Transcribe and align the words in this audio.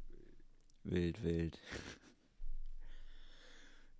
Wild, 0.85 1.23
wild. 1.23 1.59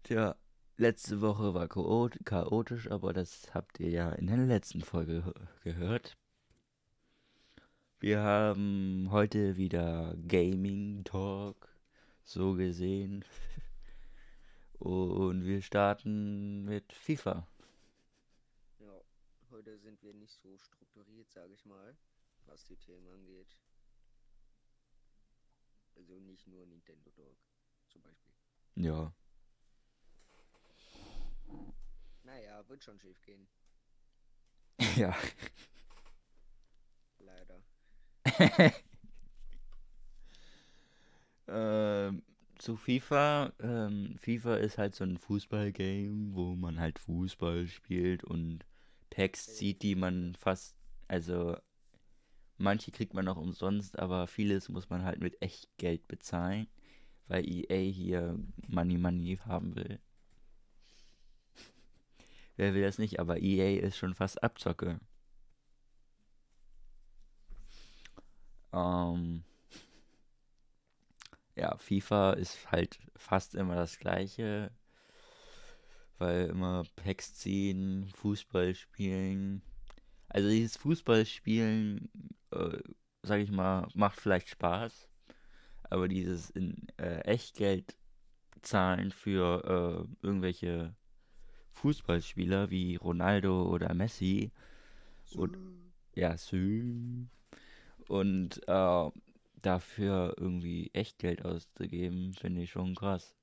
Tja, 0.04 0.38
letzte 0.78 1.20
Woche 1.20 1.54
war 1.54 1.68
chaot 1.68 2.18
chaotisch, 2.24 2.90
aber 2.90 3.12
das 3.12 3.54
habt 3.54 3.82
ihr 3.82 3.90
ja 3.90 4.12
in 4.14 4.28
der 4.28 4.38
letzten 4.38 4.82
Folge 4.82 5.34
gehört. 5.62 6.16
Wir 8.00 8.22
haben 8.22 9.10
heute 9.12 9.58
wieder 9.58 10.16
Gaming 10.26 11.04
Talk, 11.04 11.68
so 12.24 12.54
gesehen. 12.54 13.26
Und 14.80 15.44
wir 15.44 15.62
starten 15.62 16.64
mit 16.64 16.94
FIFA. 16.94 17.46
Heute 19.58 19.80
sind 19.80 20.04
wir 20.04 20.14
nicht 20.14 20.40
so 20.40 20.56
strukturiert, 20.60 21.32
sage 21.32 21.52
ich 21.52 21.66
mal, 21.66 21.98
was 22.46 22.64
die 22.66 22.76
Themen 22.76 23.08
angeht. 23.08 23.58
Also 25.96 26.20
nicht 26.20 26.46
nur 26.46 26.64
Nintendo 26.68 27.10
Talk, 27.10 27.40
zum 27.88 28.04
Beispiel. 28.04 28.36
Ja. 28.76 29.12
Naja, 32.22 32.70
wird 32.70 32.84
schon 32.84 33.00
schief 33.00 33.20
gehen, 33.24 33.48
ja. 34.96 35.18
leider. 37.18 37.64
ähm, 41.48 42.24
zu 42.60 42.78
FIFA. 42.78 43.54
Ähm, 43.58 44.20
FIFA 44.20 44.58
ist 44.58 44.78
halt 44.78 44.94
so 44.94 45.04
ein 45.04 45.18
Fußballgame, 45.18 46.36
wo 46.36 46.54
man 46.56 46.80
halt 46.80 47.00
Fußball 47.00 47.68
spielt 47.68 48.24
und 48.24 48.67
Packs 49.18 49.58
sieht, 49.58 49.82
die 49.82 49.96
man 49.96 50.36
fast, 50.36 50.76
also 51.08 51.58
manche 52.58 52.92
kriegt 52.92 53.16
man 53.16 53.28
auch 53.28 53.38
umsonst, 53.38 53.98
aber 53.98 54.28
vieles 54.28 54.70
muss 54.70 54.92
man 54.92 55.04
halt 55.04 55.22
mit 55.22 55.42
Echtgeld 55.42 56.08
bezahlen, 56.08 56.68
weil 57.28 57.44
EA 57.50 57.92
hier 57.92 58.38
Money 58.68 59.00
Money 59.00 59.40
haben 59.44 59.76
will. 59.76 60.00
Wer 62.58 62.76
will 62.76 62.84
das 62.84 63.00
nicht, 63.00 63.20
aber 63.20 63.42
EA 63.42 63.80
ist 63.82 63.98
schon 63.98 64.14
fast 64.14 64.44
Abzocke. 64.44 65.00
Ähm, 68.72 69.44
ja, 71.56 71.76
FIFA 71.76 72.34
ist 72.34 72.72
halt 72.72 73.00
fast 73.16 73.56
immer 73.56 73.74
das 73.74 73.98
gleiche, 73.98 74.70
weil 76.20 76.48
immer 76.48 76.84
Packs 76.96 77.36
ziehen, 77.36 78.10
Fußball 78.16 78.76
spielen. 78.76 79.62
Also 80.30 80.50
dieses 80.50 80.78
Fußballspielen, 80.78 82.10
äh, 82.52 82.78
sag 83.24 83.40
ich 83.40 83.52
mal, 83.52 83.88
macht 83.94 84.20
vielleicht 84.20 84.50
Spaß, 84.50 85.10
aber 85.84 86.08
dieses 86.08 86.50
in 86.50 86.88
äh, 86.98 87.20
Echtgeld 87.22 87.96
zahlen 88.62 89.12
für 89.12 90.08
äh, 90.22 90.26
irgendwelche 90.26 90.96
Fußballspieler 91.70 92.70
wie 92.70 92.96
Ronaldo 92.96 93.70
oder 93.70 93.94
Messi 93.94 94.52
und 95.36 95.58
ja, 96.16 96.38
Sü. 96.38 97.28
Und 98.08 98.62
äh, 98.68 99.12
dafür 99.62 100.36
irgendwie 100.38 100.90
Echtgeld 100.94 101.46
auszugeben, 101.46 102.34
finde 102.34 102.62
ich 102.64 102.72
schon 102.72 102.96
krass. 102.96 103.36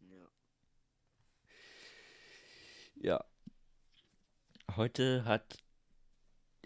Ja, 0.00 0.28
Ja, 3.00 3.24
heute 4.74 5.24
hat, 5.24 5.62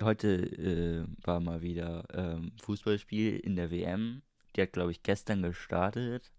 heute 0.00 0.28
äh, 0.28 1.06
war 1.26 1.40
mal 1.40 1.60
wieder 1.60 2.06
ähm, 2.14 2.52
Fußballspiel 2.62 3.36
in 3.36 3.54
der 3.54 3.70
WM. 3.70 4.22
Die 4.56 4.62
hat, 4.62 4.72
glaube 4.72 4.92
ich, 4.92 5.02
gestern 5.02 5.42
gestartet. 5.42 6.32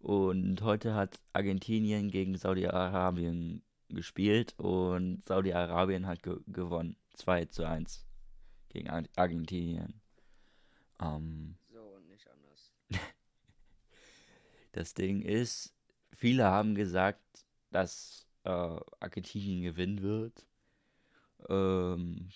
Und 0.00 0.60
heute 0.60 0.94
hat 0.94 1.18
Argentinien 1.32 2.10
gegen 2.10 2.36
Saudi-Arabien 2.36 3.62
gespielt 3.88 4.54
und 4.58 5.22
Saudi-Arabien 5.26 6.06
hat 6.06 6.22
ge 6.22 6.36
gewonnen. 6.46 6.96
2 7.14 7.46
zu 7.46 7.66
1 7.66 8.06
gegen 8.68 8.90
Ar 8.90 9.04
Argentinien. 9.16 10.00
Ähm, 11.00 11.56
so 11.72 11.80
und 11.80 12.06
nicht 12.08 12.26
anders. 12.28 12.72
das 14.72 14.92
Ding 14.92 15.22
ist, 15.22 15.74
viele 16.12 16.44
haben 16.44 16.74
gesagt, 16.74 17.46
dass 17.70 18.29
äh, 18.44 18.76
Argentinien 19.00 19.62
gewinnen 19.62 20.02
wird. 20.02 20.46
Ähm, 21.48 22.30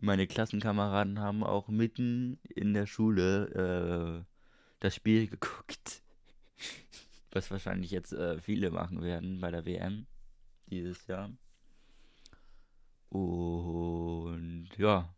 meine 0.00 0.26
Klassenkameraden 0.26 1.20
haben 1.20 1.42
auch 1.42 1.68
mitten 1.68 2.38
in 2.48 2.74
der 2.74 2.86
Schule 2.86 4.24
äh, 4.24 4.34
das 4.80 4.94
Spiel 4.94 5.26
geguckt. 5.28 6.02
Was 7.32 7.50
wahrscheinlich 7.50 7.90
jetzt 7.90 8.12
äh, 8.12 8.40
viele 8.40 8.70
machen 8.70 9.02
werden 9.02 9.40
bei 9.40 9.50
der 9.50 9.64
WM 9.64 10.06
dieses 10.68 11.06
Jahr. 11.06 11.30
Und 13.08 14.68
ja, 14.76 15.14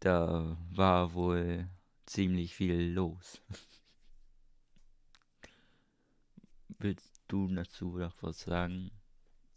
da 0.00 0.56
war 0.70 1.14
wohl 1.14 1.68
ziemlich 2.06 2.54
viel 2.54 2.92
los. 2.92 3.40
Willst 6.78 7.15
du 7.28 7.48
dazu 7.48 7.96
noch 7.98 8.22
was 8.22 8.40
sagen? 8.40 8.90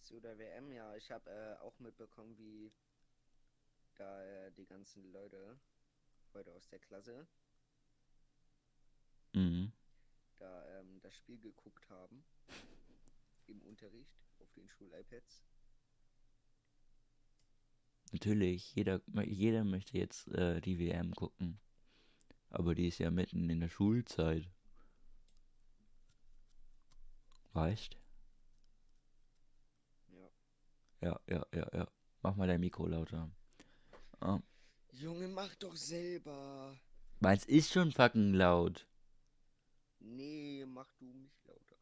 Zu 0.01 0.19
der 0.19 0.37
WM, 0.37 0.71
ja, 0.71 0.95
ich 0.95 1.11
habe 1.11 1.29
äh, 1.29 1.55
auch 1.61 1.79
mitbekommen, 1.79 2.37
wie 2.37 2.71
da 3.95 4.23
äh, 4.23 4.51
die 4.53 4.65
ganzen 4.65 5.11
Leute 5.11 5.59
heute 6.33 6.53
aus 6.53 6.67
der 6.69 6.79
Klasse 6.79 7.27
Mhm. 9.33 9.71
da 10.37 10.79
ähm, 10.79 10.99
das 11.01 11.15
Spiel 11.15 11.39
geguckt 11.39 11.87
haben 11.89 12.23
im 13.47 13.61
Unterricht 13.61 14.17
auf 14.39 14.51
den 14.53 14.67
Schul-iPads. 14.69 15.45
Natürlich, 18.11 18.73
jeder, 18.75 19.01
jeder 19.25 19.63
möchte 19.63 19.97
jetzt 19.97 20.27
äh, 20.29 20.61
die 20.61 20.79
WM 20.79 21.13
gucken. 21.13 21.59
Aber 22.49 22.73
die 22.73 22.87
ist 22.87 22.97
ja 22.97 23.11
mitten 23.11 23.49
in 23.49 23.59
der 23.59 23.69
Schulzeit. 23.69 24.49
Weißt? 27.59 27.97
Ja. 30.07 30.29
Ja, 31.01 31.19
ja, 31.27 31.45
ja, 31.53 31.67
ja. 31.73 31.87
Mach 32.21 32.37
mal 32.37 32.47
dein 32.47 32.61
Mikro 32.61 32.87
lauter. 32.87 33.29
Ah, 34.21 34.39
Junge, 34.93 35.27
mach 35.27 35.53
doch 35.55 35.75
selber. 35.75 36.77
meins 37.19 37.43
ist 37.43 37.73
schon 37.73 37.91
fucking 37.91 38.33
laut. 38.33 38.87
Nee, 39.99 40.65
mach 40.67 40.89
du 40.99 41.05
mich 41.13 41.37
lauter. 41.43 41.75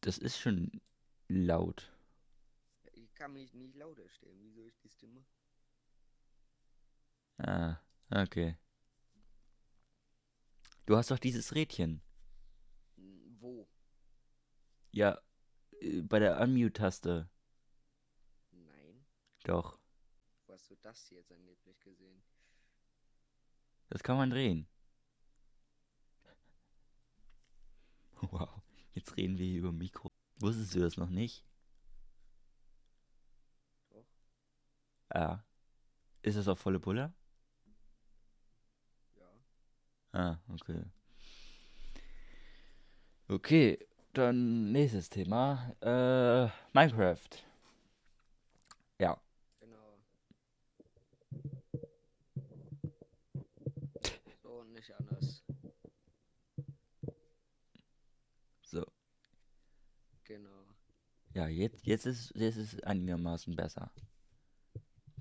Das 0.00 0.18
ist 0.18 0.40
schon 0.40 0.80
laut. 1.28 1.92
Ich 2.94 3.14
kann 3.14 3.32
mich 3.32 3.54
nicht 3.54 3.76
lauter 3.76 4.08
stellen. 4.08 4.42
Wie 4.42 4.50
soll 4.50 4.66
ich 4.66 4.78
das 4.82 4.98
denn 4.98 5.14
machen? 5.14 5.36
Ah, 7.38 7.76
okay. 8.10 8.56
Du 10.86 10.96
hast 10.96 11.12
doch 11.12 11.18
dieses 11.20 11.54
Rädchen. 11.54 12.02
Ja, 14.92 15.20
äh, 15.80 16.02
bei 16.02 16.18
der 16.18 16.40
Unmute-Taste. 16.40 17.28
Nein. 18.52 19.04
Doch, 19.44 19.78
Wo 20.46 20.52
hast 20.54 20.70
du 20.70 20.76
das 20.82 21.10
jetzt 21.10 21.32
angeblich 21.32 21.78
gesehen? 21.80 22.22
das 23.88 24.02
kann 24.02 24.16
man 24.16 24.30
drehen. 24.30 24.66
Wow, 28.22 28.62
jetzt 28.92 29.16
reden 29.16 29.38
wir 29.38 29.46
hier 29.46 29.60
über 29.60 29.72
Mikro. 29.72 30.10
Wusstest 30.40 30.74
du 30.74 30.80
das 30.80 30.96
noch 30.98 31.08
nicht? 31.08 31.42
Doch. 33.90 34.04
Ah. 35.08 35.42
Ist 36.22 36.36
das 36.36 36.48
auf 36.48 36.58
volle 36.60 36.78
Pulle? 36.80 37.14
Ja. 39.16 39.30
Ah, 40.12 40.38
okay. 40.48 40.84
Okay, 43.28 43.78
dann 44.12 44.72
nächstes 44.72 45.08
Thema. 45.08 45.74
Äh, 45.80 46.48
Minecraft. 46.72 47.28
Ja, 48.98 49.18
Genau. 49.60 49.98
So 54.42 54.48
und 54.60 54.72
nicht 54.72 54.92
anders. 54.94 55.42
so. 58.62 58.84
Genau. 60.24 60.64
Ja, 61.34 61.48
jetzt, 61.48 61.84
jetzt 61.86 62.06
ist 62.06 62.32
jetzt 62.34 62.56
ist 62.56 62.74
es 62.74 62.82
einigermaßen 62.82 63.54
besser. 63.56 63.90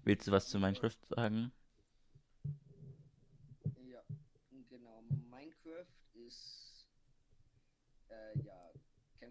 Willst 0.04 0.28
du 0.28 0.32
was 0.32 0.48
zu 0.50 0.60
Minecraft 0.60 0.98
sagen? 1.10 1.52
Ja, 3.86 4.02
genau. 4.70 5.02
Minecraft 5.30 5.86
ist, 6.14 6.86
äh, 8.10 8.40
ja, 8.44 8.59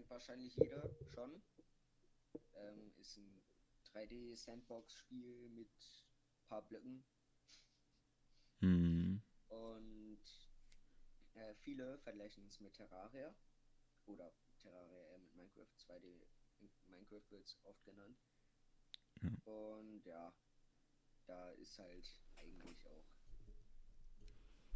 kennt 0.09 0.11
wahrscheinlich 0.11 0.55
jeder 0.55 0.89
schon. 1.13 1.41
Ähm, 2.55 2.91
ist 2.97 3.17
ein 3.17 3.41
3D-Sandbox-Spiel 3.93 5.49
mit 5.49 5.69
ein 5.69 6.47
paar 6.47 6.61
Blöcken. 6.63 7.03
Hm. 8.59 9.21
Und 9.47 10.23
äh, 11.35 11.53
viele 11.55 11.97
vergleichen 11.99 12.47
es 12.47 12.59
mit 12.59 12.73
Terraria. 12.73 13.33
Oder 14.05 14.33
Terraria 14.57 15.05
eher 15.09 15.19
mit 15.19 15.35
Minecraft 15.35 15.75
2D. 15.87 16.25
Minecraft 16.87 17.29
wird 17.29 17.45
es 17.45 17.57
oft 17.63 17.83
genannt. 17.85 18.17
Ja. 19.21 19.29
Und 19.45 20.05
ja, 20.05 20.33
da 21.27 21.51
ist 21.51 21.77
halt 21.77 22.19
eigentlich 22.35 22.85
auch 22.87 23.05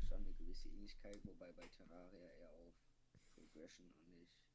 schon 0.07 0.23
eine 0.25 0.33
gewisse 0.35 0.69
Ähnlichkeit, 0.69 1.19
wobei 1.25 1.51
bei 1.53 1.67
Terraria 1.67 2.31
eher 2.33 2.53
auf 2.53 2.73
Progression 3.33 3.91
und 3.93 4.13
nicht 4.13 4.52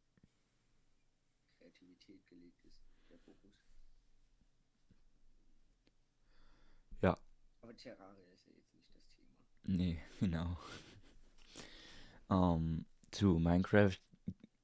Kreativität 1.70 2.26
gelegt 2.28 2.64
ist, 2.64 2.82
der 3.10 3.18
Fokus. 3.18 3.52
Ja. 7.02 7.18
Aber 7.62 7.76
Terraria 7.76 8.32
ist 8.32 8.46
ja 8.46 8.52
jetzt 8.54 8.74
nicht 8.74 8.94
das 8.94 9.08
Thema. 9.10 9.34
Nee, 9.64 10.00
genau. 10.20 10.56
Ähm, 12.30 12.84
zu 13.10 13.38
Minecraft, 13.38 13.98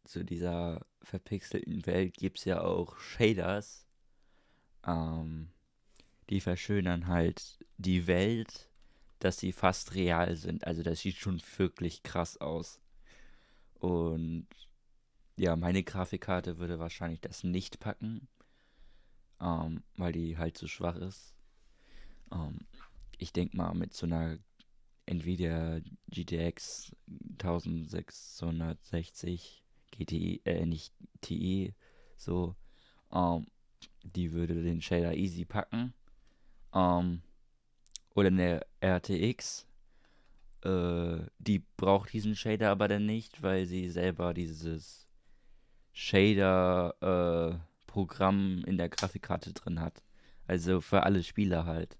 zu 0.04 0.24
dieser 0.24 0.86
verpixelten 1.02 1.86
Welt, 1.86 2.14
gibt 2.16 2.38
es 2.38 2.44
ja 2.44 2.60
auch 2.60 2.98
Shaders. 2.98 3.86
Ähm, 4.86 5.50
die 6.30 6.40
verschönern 6.40 7.06
halt 7.06 7.58
die 7.78 8.06
Welt, 8.06 8.70
dass 9.18 9.38
sie 9.38 9.52
fast 9.52 9.94
real 9.94 10.36
sind. 10.36 10.66
Also 10.66 10.82
das 10.82 11.00
sieht 11.00 11.16
schon 11.16 11.40
wirklich 11.56 12.02
krass 12.02 12.36
aus. 12.38 12.80
Und 13.74 14.48
ja, 15.36 15.56
meine 15.56 15.82
Grafikkarte 15.82 16.58
würde 16.58 16.78
wahrscheinlich 16.78 17.20
das 17.20 17.44
nicht 17.44 17.80
packen, 17.80 18.28
ähm, 19.40 19.82
weil 19.96 20.12
die 20.12 20.38
halt 20.38 20.56
zu 20.56 20.68
schwach 20.68 20.96
ist. 20.96 21.34
Ähm, 22.32 22.60
ich 23.18 23.32
denke 23.32 23.56
mal, 23.56 23.74
mit 23.74 23.94
so 23.94 24.06
einer 24.06 24.38
Nvidia 25.06 25.80
GTX 26.08 26.92
1660 27.38 29.64
GTI, 29.90 30.40
äh, 30.44 30.66
nicht 30.66 30.92
TI, 31.20 31.74
so, 32.16 32.54
ähm, 33.12 33.46
die 34.02 34.32
würde 34.32 34.62
den 34.62 34.80
Shader 34.80 35.14
easy 35.14 35.44
packen. 35.44 35.92
Ähm, 36.74 37.22
oder 38.14 38.28
eine 38.28 38.60
RTX, 38.80 39.66
äh, 40.62 41.18
die 41.38 41.60
braucht 41.76 42.12
diesen 42.12 42.36
Shader 42.36 42.70
aber 42.70 42.88
dann 42.88 43.06
nicht, 43.06 43.42
weil 43.42 43.66
sie 43.66 43.90
selber 43.90 44.34
dieses 44.34 45.03
Shader-Programm 45.94 48.64
in 48.66 48.76
der 48.76 48.88
Grafikkarte 48.88 49.52
drin 49.52 49.80
hat. 49.80 50.02
Also 50.46 50.80
für 50.80 51.04
alle 51.04 51.22
Spieler 51.22 51.64
halt. 51.64 51.96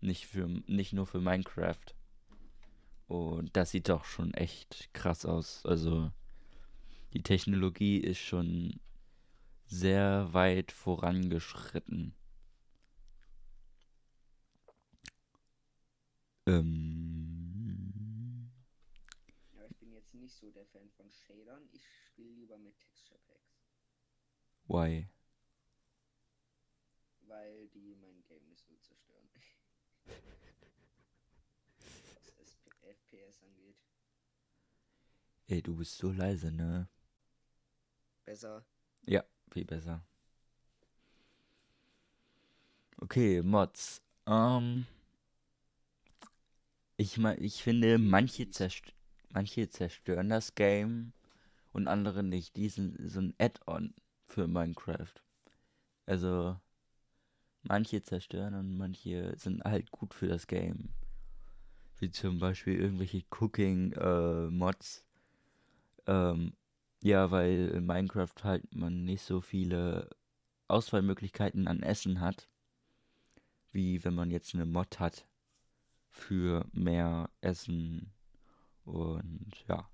Nicht, 0.00 0.26
für, 0.26 0.46
nicht 0.46 0.92
nur 0.92 1.06
für 1.06 1.20
Minecraft. 1.20 1.94
Und 3.08 3.56
das 3.56 3.72
sieht 3.72 3.88
doch 3.88 4.04
schon 4.04 4.32
echt 4.34 4.94
krass 4.94 5.24
aus. 5.24 5.66
Also 5.66 6.12
die 7.12 7.22
Technologie 7.22 7.98
ist 7.98 8.20
schon 8.20 8.78
sehr 9.66 10.32
weit 10.32 10.70
vorangeschritten. 10.70 12.14
Ähm, 16.46 18.50
Ja, 19.54 19.64
ich 19.68 19.76
bin 19.78 19.92
jetzt 19.92 20.14
nicht 20.14 20.34
so 20.34 20.50
der 20.50 20.66
Fan 20.66 20.88
von 20.96 21.10
Shadern. 21.10 21.68
Ich 21.72 21.82
spiele 22.06 22.30
lieber 22.30 22.58
mit 22.58 22.74
why? 24.70 25.10
weil 27.30 27.68
die 27.68 27.96
mein 28.00 28.22
Game 28.28 28.46
nicht 28.48 28.66
so 28.66 28.76
zerstören. 28.76 29.28
Was 32.38 32.56
FPS 32.82 33.42
angeht. 33.42 33.76
Ey, 35.46 35.62
du 35.62 35.76
bist 35.76 35.96
so 35.96 36.10
leise, 36.12 36.50
ne? 36.50 36.88
Besser. 38.24 38.64
Ja, 39.06 39.24
viel 39.50 39.64
besser. 39.64 40.04
Okay, 42.98 43.42
Mods. 43.42 44.02
Ähm, 44.26 44.86
ich 46.96 47.16
ich 47.16 47.62
finde, 47.62 47.98
manche, 47.98 48.50
zerst 48.50 48.92
manche 49.30 49.68
zerstören 49.68 50.28
das 50.28 50.54
Game 50.54 51.12
und 51.72 51.88
andere 51.88 52.22
nicht. 52.22 52.56
Die 52.56 52.68
sind 52.68 52.96
so 53.10 53.20
ein 53.20 53.34
Add-on 53.38 53.94
für 54.30 54.46
Minecraft. 54.46 55.12
Also, 56.06 56.56
manche 57.62 58.02
zerstören 58.02 58.54
und 58.54 58.76
manche 58.76 59.36
sind 59.36 59.62
halt 59.64 59.90
gut 59.90 60.14
für 60.14 60.28
das 60.28 60.46
Game. 60.46 60.90
Wie 61.98 62.10
zum 62.10 62.38
Beispiel 62.38 62.80
irgendwelche 62.80 63.24
Cooking-Mods. 63.30 65.04
ähm, 66.06 66.54
ja, 67.02 67.30
weil 67.30 67.68
in 67.68 67.86
Minecraft 67.86 68.34
halt 68.42 68.74
man 68.74 69.04
nicht 69.04 69.22
so 69.22 69.40
viele 69.40 70.10
Auswahlmöglichkeiten 70.68 71.66
an 71.66 71.82
Essen 71.82 72.20
hat, 72.20 72.48
wie 73.72 74.04
wenn 74.04 74.14
man 74.14 74.30
jetzt 74.30 74.54
eine 74.54 74.66
Mod 74.66 75.00
hat 75.00 75.26
für 76.10 76.66
mehr 76.72 77.30
Essen 77.40 78.12
und 78.84 79.64
ja. 79.68 79.88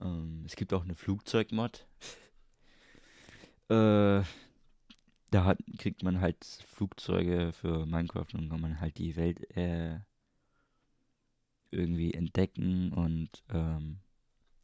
Ähm, 0.00 0.42
es 0.46 0.56
gibt 0.56 0.72
auch 0.72 0.82
eine 0.82 0.94
Flugzeugmod. 0.94 1.86
äh, 3.72 4.24
da 5.30 5.44
hat, 5.44 5.58
kriegt 5.78 6.02
man 6.02 6.20
halt 6.20 6.44
Flugzeuge 6.44 7.52
für 7.52 7.86
Minecraft 7.86 8.34
und 8.34 8.50
kann 8.50 8.60
man 8.60 8.80
halt 8.80 8.98
die 8.98 9.16
Welt 9.16 9.50
äh, 9.56 9.98
irgendwie 11.70 12.12
entdecken 12.12 12.92
und 12.92 13.42
ähm, 13.48 14.00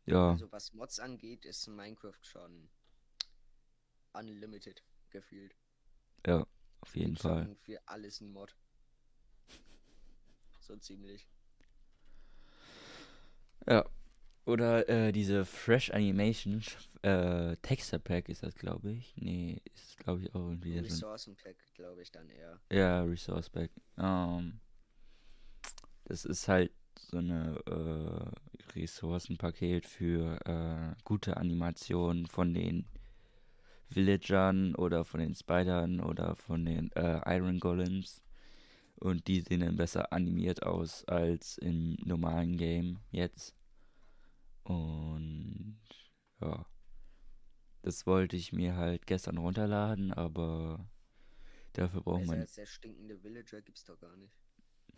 ja. 0.05 0.33
Also 0.33 0.53
was 0.53 0.73
Mods 0.75 1.01
angeht, 1.01 1.45
ist 1.47 1.67
Minecraft 1.69 2.23
schon 2.23 2.69
unlimited 4.13 4.83
gefühlt. 5.11 5.55
Ja, 6.27 6.47
auf 6.81 6.97
jeden 6.97 7.15
Gibt 7.15 7.23
Fall. 7.23 7.57
für 7.63 7.81
alles 7.87 8.21
ein 8.21 8.31
Mod. 8.31 8.55
So 10.61 10.77
ziemlich. 10.77 11.27
Ja. 13.67 13.85
Oder 14.49 14.89
äh, 14.89 15.13
diese 15.13 15.45
Fresh 15.45 15.91
Animation 15.91 16.63
äh, 17.03 17.55
Texture 17.59 18.01
Pack 18.01 18.31
ist 18.31 18.43
das, 18.43 18.55
glaube 18.55 18.93
ich. 18.93 19.15
Nee, 19.17 19.61
ist 19.75 19.99
glaube 19.99 20.23
ich 20.23 20.35
auch 20.35 20.41
irgendwie 20.41 20.79
Ressourcen 20.79 21.37
Pack, 21.37 21.57
glaube 21.75 22.01
ich 22.01 22.11
dann 22.11 22.31
eher. 22.31 22.59
ja, 22.73 23.03
Resource 23.03 23.51
Pack. 23.51 23.71
Ähm, 23.99 24.59
das 26.07 26.25
ist 26.25 26.49
halt 26.49 26.73
so 26.99 27.19
eine 27.19 27.61
äh, 27.67 28.79
Ressourcenpaket 28.79 29.85
für 29.85 30.39
äh, 30.47 30.99
gute 31.05 31.37
Animationen 31.37 32.25
von 32.25 32.55
den 32.55 32.87
Villagern 33.91 34.75
oder 34.77 35.05
von 35.05 35.21
den 35.21 35.35
Spidern 35.35 36.01
oder 36.01 36.37
von 36.37 36.65
den 36.65 36.91
äh, 36.93 37.21
Iron 37.37 37.61
Golems. 37.61 38.23
Und 38.97 39.29
die 39.29 39.43
sehen 39.43 39.61
dann 39.61 39.77
besser 39.77 40.11
animiert 40.11 40.63
aus 40.63 41.05
als 41.05 41.59
im 41.59 41.99
normalen 42.03 42.57
Game 42.57 43.01
jetzt. 43.11 43.58
Und 44.69 45.79
ja, 46.43 46.67
das 47.81 48.07
wollte 48.07 48.37
ich 48.37 48.53
mir 48.53 48.77
halt 48.77 49.07
gestern 49.07 49.39
runterladen, 49.39 50.13
aber 50.13 50.87
dafür 51.73 52.03
braucht 52.03 52.21
Besser 52.21 52.33
man. 52.33 52.41
als 52.41 52.53
der 52.53 52.67
stinkende 52.67 53.23
Villager 53.23 53.63
gibt's 53.63 53.85
doch 53.85 53.99
gar 53.99 54.15
nicht. 54.19 54.35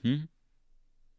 Hm? 0.02 0.28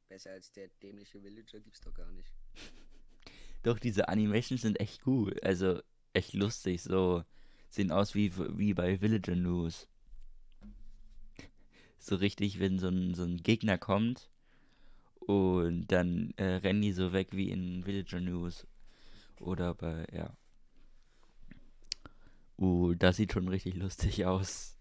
Besser 0.09 0.31
als 0.31 0.51
der 0.51 0.67
dämliche 0.83 1.23
Villager 1.23 1.61
gibt's 1.61 1.79
doch 1.79 1.93
gar 1.93 2.11
nicht. 2.11 2.33
Doch, 3.63 3.79
diese 3.79 4.09
Animations 4.09 4.63
sind 4.63 4.81
echt 4.81 5.01
gut. 5.01 5.41
Also 5.45 5.81
echt 6.11 6.33
lustig. 6.33 6.81
So 6.81 7.23
sehen 7.69 7.91
aus 7.91 8.15
wie, 8.15 8.35
wie 8.57 8.73
bei 8.73 8.99
Villager 8.99 9.35
News. 9.35 9.87
So 11.99 12.15
richtig, 12.15 12.59
wenn 12.59 12.79
so 12.79 12.89
ein, 12.89 13.13
so 13.13 13.23
ein 13.23 13.37
Gegner 13.37 13.77
kommt 13.77 14.29
und 15.31 15.87
dann 15.87 16.31
äh, 16.37 16.55
rennen 16.55 16.81
die 16.81 16.93
so 16.93 17.13
weg 17.13 17.29
wie 17.33 17.49
in 17.51 17.85
Villager 17.85 18.19
News. 18.19 18.67
Oder 19.39 19.73
bei, 19.75 20.05
ja. 20.13 20.35
Uh, 22.57 22.93
das 22.95 23.17
sieht 23.17 23.33
schon 23.33 23.47
richtig 23.47 23.75
lustig 23.75 24.25
aus. 24.25 24.77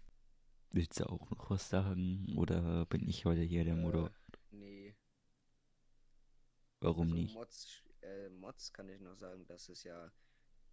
Willst 0.71 0.99
du 0.99 1.05
auch 1.05 1.29
noch 1.31 1.49
was 1.49 1.69
sagen? 1.69 2.33
Oder 2.37 2.85
bin 2.87 3.07
ich 3.07 3.25
heute 3.25 3.41
hier 3.41 3.65
der 3.65 3.75
Äh, 3.75 3.77
Motor? 3.77 4.11
Nee. 4.51 4.95
Warum 6.81 7.13
Also 7.13 7.15
nicht? 7.15 7.33
Mods, 7.33 7.83
äh, 8.01 8.29
Mods 8.29 8.73
kann 8.73 8.89
ich 8.89 8.99
noch 8.99 9.15
sagen, 9.15 9.45
dass 9.47 9.69
es 9.69 9.83
ja 9.83 10.11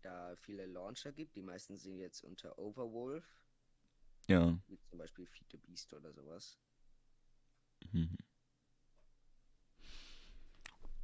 da 0.03 0.37
viele 0.37 0.67
Launcher 0.67 1.13
gibt. 1.13 1.37
Die 1.37 1.43
meisten 1.43 1.77
sind 1.77 1.99
jetzt 1.99 2.23
unter 2.25 2.59
Overwolf, 2.59 3.25
Ja. 4.29 4.59
wie 4.69 4.79
zum 4.79 4.99
Beispiel 4.99 5.27
Feed 5.27 5.51
the 5.51 5.57
Beast 5.59 5.93
oder 5.95 6.13
sowas. 6.13 6.59
Mhm. 7.93 8.18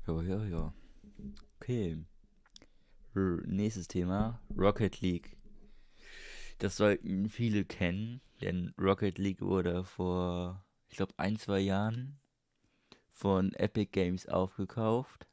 Ja, 0.06 0.22
ja, 0.22 0.44
ja. 0.44 0.74
Okay. 1.56 1.96
R 3.14 3.40
nächstes 3.46 3.88
Thema, 3.88 4.40
Rocket 4.56 5.00
League. 5.00 5.36
Das 6.58 6.76
sollten 6.76 7.28
viele 7.30 7.64
kennen, 7.64 8.20
denn 8.42 8.74
Rocket 8.78 9.16
League 9.18 9.40
wurde 9.40 9.82
vor, 9.84 10.62
ich 10.88 10.96
glaube, 10.96 11.14
ein, 11.16 11.38
zwei 11.38 11.60
Jahren 11.60 12.18
von 13.08 13.52
Epic 13.54 13.90
Games 13.92 14.28
aufgekauft. 14.28 15.26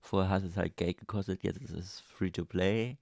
Vorher 0.00 0.30
hat 0.30 0.42
es 0.42 0.56
halt 0.56 0.76
Geld 0.76 0.98
gekostet, 0.98 1.44
jetzt 1.44 1.60
ist 1.60 1.70
es 1.70 2.00
free 2.00 2.30
to 2.30 2.44
play. 2.44 2.96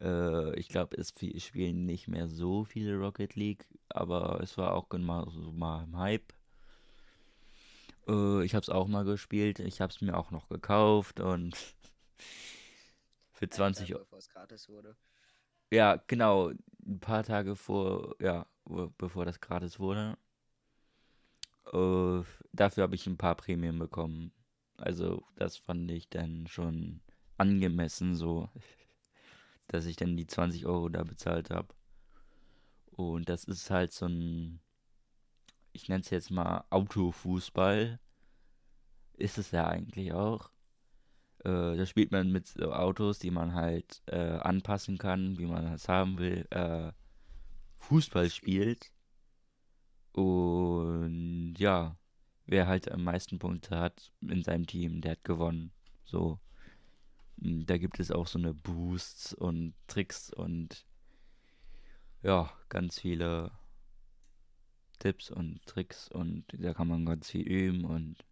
Äh, 0.00 0.58
ich 0.58 0.68
glaube, 0.68 0.96
es 0.96 1.14
spielen 1.42 1.86
nicht 1.86 2.08
mehr 2.08 2.28
so 2.28 2.64
viele 2.64 2.96
Rocket 2.96 3.36
League, 3.36 3.66
aber 3.90 4.40
es 4.42 4.58
war 4.58 4.74
auch 4.74 4.90
mal, 4.90 5.30
so 5.30 5.52
mal 5.52 5.84
im 5.84 5.96
Hype. 5.96 6.32
Äh, 8.06 8.44
ich 8.44 8.54
habe 8.54 8.62
es 8.62 8.68
auch 8.68 8.88
mal 8.88 9.04
gespielt, 9.04 9.58
ich 9.58 9.80
habe 9.80 9.92
es 9.92 10.00
mir 10.00 10.16
auch 10.16 10.30
noch 10.30 10.48
gekauft 10.48 11.20
und 11.20 11.56
für 13.32 13.48
20 13.48 13.94
Euro. 13.94 14.04
Bevor 14.04 14.18
es 14.18 14.28
gratis 14.28 14.68
wurde. 14.68 14.96
Ja, 15.70 15.96
genau, 16.06 16.52
ein 16.86 17.00
paar 17.00 17.24
Tage 17.24 17.56
vor, 17.56 18.14
ja, 18.20 18.46
bevor 18.98 19.24
das 19.24 19.40
gratis 19.40 19.78
wurde. 19.78 20.16
Uh, 21.72 22.22
dafür 22.52 22.84
habe 22.84 22.94
ich 22.94 23.06
ein 23.08 23.16
paar 23.16 23.34
Prämien 23.34 23.78
bekommen. 23.78 24.32
Also 24.76 25.26
das 25.34 25.56
fand 25.56 25.90
ich 25.90 26.08
dann 26.08 26.46
schon 26.46 27.00
angemessen 27.38 28.14
so, 28.14 28.48
dass 29.68 29.86
ich 29.86 29.96
dann 29.96 30.16
die 30.16 30.26
20 30.26 30.66
Euro 30.66 30.88
da 30.88 31.02
bezahlt 31.02 31.50
habe. 31.50 31.74
Und 32.86 33.28
das 33.28 33.44
ist 33.44 33.70
halt 33.70 33.92
so 33.92 34.06
ein, 34.06 34.60
ich 35.76 35.88
nenne 35.88 36.00
es 36.00 36.10
jetzt 36.10 36.30
mal 36.30 36.64
Autofußball. 36.70 38.00
Ist 39.14 39.38
es 39.38 39.50
ja 39.50 39.66
eigentlich 39.66 40.12
auch. 40.12 40.50
Äh, 41.40 41.76
da 41.76 41.86
spielt 41.86 42.12
man 42.12 42.32
mit 42.32 42.48
so 42.48 42.72
Autos, 42.72 43.18
die 43.18 43.30
man 43.30 43.54
halt 43.54 44.02
äh, 44.06 44.38
anpassen 44.38 44.98
kann, 44.98 45.38
wie 45.38 45.46
man 45.46 45.64
das 45.66 45.88
haben 45.88 46.18
will. 46.18 46.46
Äh, 46.50 46.92
Fußball 47.76 48.30
spielt. 48.30 48.90
Und 50.12 51.54
ja, 51.58 51.98
wer 52.46 52.66
halt 52.66 52.90
am 52.90 53.04
meisten 53.04 53.38
Punkte 53.38 53.78
hat 53.78 54.12
in 54.22 54.42
seinem 54.42 54.66
Team, 54.66 55.02
der 55.02 55.12
hat 55.12 55.24
gewonnen. 55.24 55.72
So. 56.04 56.40
Hm, 57.40 57.66
da 57.66 57.76
gibt 57.76 58.00
es 58.00 58.10
auch 58.10 58.26
so 58.26 58.38
eine 58.38 58.54
Boosts 58.54 59.34
und 59.34 59.74
Tricks 59.88 60.32
und 60.32 60.86
ja, 62.22 62.50
ganz 62.70 63.00
viele 63.00 63.52
Tipps 64.98 65.30
und 65.30 65.64
Tricks 65.66 66.08
und 66.08 66.44
da 66.52 66.74
kann 66.74 66.88
man 66.88 67.06
ganz 67.06 67.30
viel 67.30 67.46
üben 67.46 67.84
und 67.84 68.24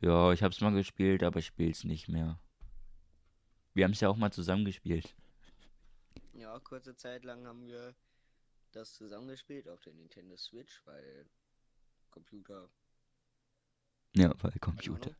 ja, 0.00 0.32
ich 0.32 0.42
hab's 0.42 0.60
mal 0.60 0.72
gespielt, 0.72 1.22
aber 1.22 1.38
ich 1.38 1.46
spiel's 1.46 1.84
nicht 1.84 2.08
mehr. 2.08 2.38
Wir 3.72 3.84
haben 3.84 3.92
es 3.92 4.00
ja 4.00 4.08
auch 4.08 4.16
mal 4.16 4.32
zusammen 4.32 4.64
gespielt. 4.64 5.14
Ja, 6.32 6.58
kurze 6.60 6.94
Zeit 6.96 7.24
lang 7.24 7.46
haben 7.46 7.64
wir 7.66 7.94
das 8.72 8.94
zusammengespielt 8.94 9.68
auf 9.68 9.80
der 9.80 9.94
Nintendo 9.94 10.36
Switch, 10.36 10.82
weil 10.84 11.26
Computer 12.10 12.68
ja, 14.16 14.32
weil 14.42 14.52
Computer. 14.60 15.10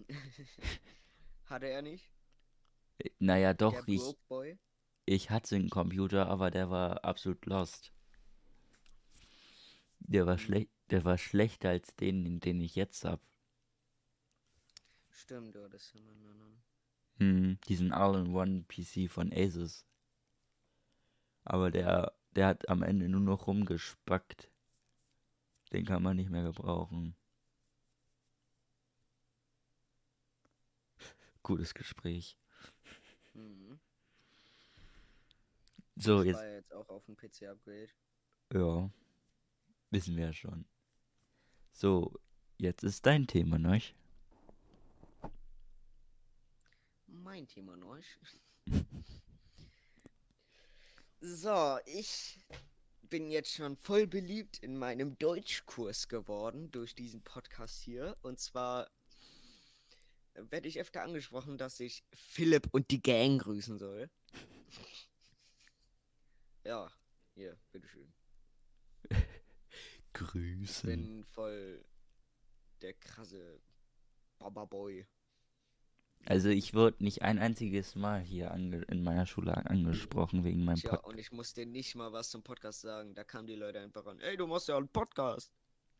Hatte 1.46 1.66
er 1.66 1.82
nicht? 1.82 2.10
Äh, 2.98 3.10
naja, 3.20 3.54
doch, 3.54 3.86
ich, 3.86 4.02
ich 5.06 5.30
hatte 5.30 5.54
einen 5.54 5.70
Computer, 5.70 6.26
aber 6.26 6.50
der 6.50 6.70
war 6.70 7.04
absolut 7.04 7.46
lost. 7.46 7.92
Der 10.00 10.26
war, 10.26 10.38
schlecht, 10.38 10.70
der 10.90 11.04
war 11.04 11.18
schlechter 11.18 11.70
als 11.70 11.94
den, 11.94 12.40
den 12.40 12.60
ich 12.60 12.74
jetzt 12.74 13.04
hab. 13.04 13.20
Stimmt, 15.10 15.54
ja, 15.54 15.68
das 15.68 15.82
ist 15.82 15.94
ja 15.94 16.00
einen 16.00 16.60
Hm, 17.18 17.58
diesen 17.68 17.92
All-in-One-PC 17.92 19.10
von 19.10 19.32
Asus. 19.32 19.84
Aber 21.44 21.70
der, 21.70 22.14
der 22.34 22.46
hat 22.48 22.68
am 22.68 22.82
Ende 22.82 23.08
nur 23.08 23.20
noch 23.20 23.46
rumgespackt. 23.46 24.50
Den 25.72 25.84
kann 25.84 26.02
man 26.02 26.16
nicht 26.16 26.30
mehr 26.30 26.42
gebrauchen. 26.42 27.14
Gutes 31.42 31.74
Gespräch. 31.74 32.36
Mhm. 33.34 33.78
So, 35.96 36.20
ich 36.20 36.28
jetzt. 36.28 36.38
War 36.38 36.48
jetzt 36.48 36.72
auch 36.72 36.88
auf 36.88 37.04
dem 37.04 37.16
PC-Upgrade. 37.16 37.90
Ja. 38.52 38.90
Wissen 39.90 40.16
wir 40.16 40.26
ja 40.26 40.32
schon. 40.32 40.64
So, 41.72 42.12
jetzt 42.58 42.84
ist 42.84 43.06
dein 43.06 43.26
Thema, 43.26 43.58
ne? 43.58 43.82
Mein 47.08 47.48
Thema, 47.48 47.76
ne? 47.76 48.00
so, 51.20 51.78
ich 51.86 52.38
bin 53.02 53.32
jetzt 53.32 53.52
schon 53.52 53.76
voll 53.76 54.06
beliebt 54.06 54.58
in 54.58 54.76
meinem 54.76 55.18
Deutschkurs 55.18 56.06
geworden 56.06 56.70
durch 56.70 56.94
diesen 56.94 57.22
Podcast 57.22 57.82
hier. 57.82 58.16
Und 58.22 58.38
zwar 58.38 58.88
werde 60.34 60.68
ich 60.68 60.80
öfter 60.80 61.02
angesprochen, 61.02 61.58
dass 61.58 61.80
ich 61.80 62.04
Philipp 62.12 62.68
und 62.70 62.92
die 62.92 63.02
Gang 63.02 63.42
grüßen 63.42 63.78
soll. 63.78 64.08
ja, 66.64 66.92
hier, 67.34 67.58
bitteschön. 67.72 68.12
Grüßen. 70.20 70.90
Ich 70.90 70.96
bin 70.96 71.24
voll 71.24 71.82
der 72.82 72.92
krasse 72.94 73.60
Baba 74.38 74.66
Boy. 74.66 75.06
Also 76.26 76.50
ich 76.50 76.74
wurde 76.74 77.02
nicht 77.02 77.22
ein 77.22 77.38
einziges 77.38 77.94
Mal 77.94 78.20
hier 78.20 78.50
in 78.52 79.02
meiner 79.02 79.24
Schule 79.24 79.56
angesprochen 79.56 80.44
wegen 80.44 80.64
meinem 80.64 80.78
Podcast. 80.80 81.02
Ja, 81.02 81.08
und 81.08 81.18
ich 81.18 81.32
musste 81.32 81.64
nicht 81.64 81.94
mal 81.94 82.12
was 82.12 82.28
zum 82.28 82.42
Podcast 82.42 82.82
sagen. 82.82 83.14
Da 83.14 83.24
kamen 83.24 83.46
die 83.46 83.54
Leute 83.54 83.80
einfach 83.80 84.04
an. 84.06 84.20
Ey, 84.20 84.36
du 84.36 84.46
machst 84.46 84.68
ja 84.68 84.76
einen 84.76 84.88
Podcast. 84.88 85.50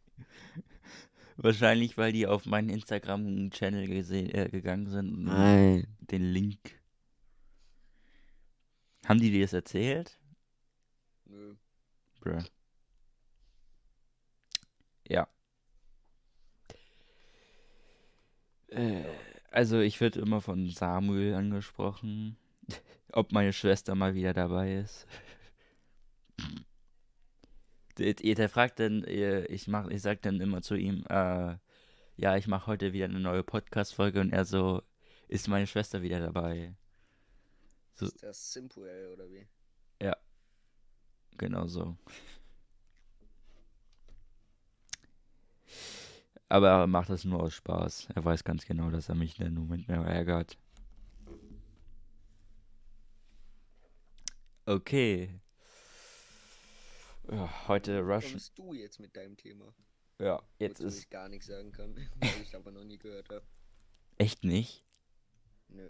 Wahrscheinlich, 1.37 1.95
weil 1.97 2.11
die 2.11 2.25
auf 2.25 2.47
meinen 2.47 2.69
Instagram-Channel 2.69 3.91
äh, 3.91 4.49
gegangen 4.49 4.87
sind. 4.87 5.23
Nein. 5.23 5.85
Den 5.99 6.23
Link. 6.23 6.81
Haben 9.05 9.19
die 9.19 9.29
dir 9.29 9.41
das 9.43 9.53
erzählt? 9.53 10.19
Nö. 11.25 11.55
Bruh. 12.21 12.43
Ja. 15.07 15.27
Äh, 18.75 19.03
also 19.51 19.79
ich 19.79 19.99
werde 20.01 20.19
immer 20.19 20.41
von 20.41 20.69
Samuel 20.69 21.33
angesprochen. 21.35 22.37
Ob 23.11 23.31
meine 23.31 23.53
Schwester 23.53 23.95
mal 23.95 24.15
wieder 24.15 24.33
dabei 24.33 24.77
ist. 24.77 25.07
der, 27.97 28.13
der 28.13 28.49
fragt 28.49 28.79
dann, 28.79 29.03
äh, 29.03 29.45
ich 29.45 29.67
mach, 29.67 29.87
ich 29.89 30.01
sag 30.01 30.21
dann 30.21 30.41
immer 30.41 30.61
zu 30.61 30.75
ihm, 30.75 31.03
äh, 31.09 31.55
ja, 32.15 32.37
ich 32.37 32.47
mache 32.47 32.67
heute 32.67 32.93
wieder 32.93 33.05
eine 33.05 33.19
neue 33.19 33.43
Podcast-Folge 33.43 34.19
und 34.21 34.31
er 34.31 34.45
so, 34.45 34.81
ist 35.27 35.47
meine 35.47 35.67
Schwester 35.67 36.01
wieder 36.01 36.19
dabei? 36.19 36.75
So. 37.95 38.05
Ist 38.05 38.23
das 38.23 38.53
Simpuel 38.53 39.11
oder 39.13 39.29
wie? 39.29 39.47
Ja. 40.01 40.15
Genau 41.37 41.67
so. 41.67 41.97
Aber 46.53 46.69
er 46.69 46.85
macht 46.85 47.09
das 47.09 47.25
nur 47.25 47.41
aus 47.41 47.55
Spaß. 47.55 48.09
Er 48.13 48.23
weiß 48.23 48.43
ganz 48.43 48.63
genau, 48.63 48.91
dass 48.91 49.09
er 49.09 49.15
mich 49.15 49.39
in 49.39 49.45
dem 49.45 49.55
Moment 49.55 49.87
mehr 49.87 50.01
ärgert. 50.01 50.55
Okay. 54.67 55.33
Ja, 57.27 57.67
heute 57.67 58.01
Russian. 58.01 58.33
Kommst 58.33 58.55
du 58.55 58.75
jetzt 58.75 58.99
mit 58.99 59.15
deinem 59.15 59.35
Thema? 59.35 59.73
Ja, 60.19 60.43
jetzt 60.59 60.79
ist. 60.79 60.99
ich 60.99 61.09
gar 61.09 61.27
nichts 61.27 61.47
sagen 61.47 61.71
kann, 61.71 61.95
weil 62.19 62.43
ich 62.43 62.55
aber 62.55 62.71
noch 62.71 62.83
nie 62.83 62.99
gehört 62.99 63.29
habe. 63.29 63.43
Echt 64.19 64.43
nicht? 64.43 64.85
Nö. 65.69 65.89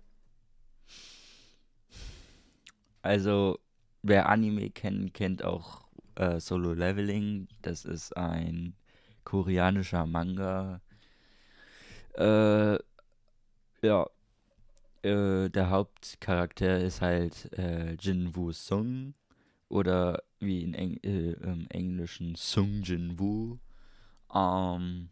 Also, 3.02 3.60
wer 4.02 4.30
Anime 4.30 4.70
kennt, 4.70 5.14
kennt 5.14 5.44
auch 5.44 5.86
äh, 6.16 6.40
Solo 6.40 6.72
Leveling. 6.72 7.50
Das 7.62 7.84
ist 7.84 8.16
ein 8.16 8.78
koreanischer 9.24 10.06
Manga. 10.06 10.82
Äh, 12.14 12.78
ja. 13.82 14.08
Äh, 15.04 15.50
der 15.50 15.70
Hauptcharakter 15.70 16.80
ist 16.80 17.02
halt 17.02 17.52
äh, 17.58 17.94
Jin 18.00 18.36
Woo 18.36 18.54
Sung 18.54 19.16
oder 19.68 20.24
wie 20.40 20.64
in 20.64 20.74
Eng 20.74 20.98
äh, 21.04 21.32
im 21.34 21.68
Englischen 21.70 22.36
Sung 22.36 22.84
Jin 22.84 23.20
Woo. 23.20 23.60
Ähm, 24.34 25.10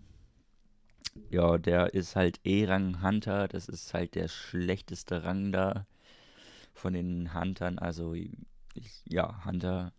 ja, 1.29 1.57
der 1.57 1.93
ist 1.93 2.15
halt 2.15 2.39
E-Rang 2.45 3.01
Hunter, 3.03 3.47
das 3.47 3.67
ist 3.67 3.93
halt 3.93 4.15
der 4.15 4.27
schlechteste 4.27 5.23
Rang 5.23 5.51
da 5.51 5.85
von 6.73 6.93
den 6.93 7.33
Huntern, 7.33 7.79
also 7.79 8.13
ich, 8.13 8.31
ja, 9.05 9.43
Hunter. 9.45 9.91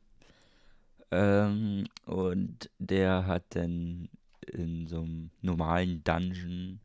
Ähm, 1.13 1.85
und 2.07 2.71
der 2.79 3.27
hat 3.27 3.45
dann 3.51 4.09
in 4.51 4.87
so 4.87 5.03
einem 5.03 5.31
normalen 5.43 6.03
Dungeon 6.05 6.81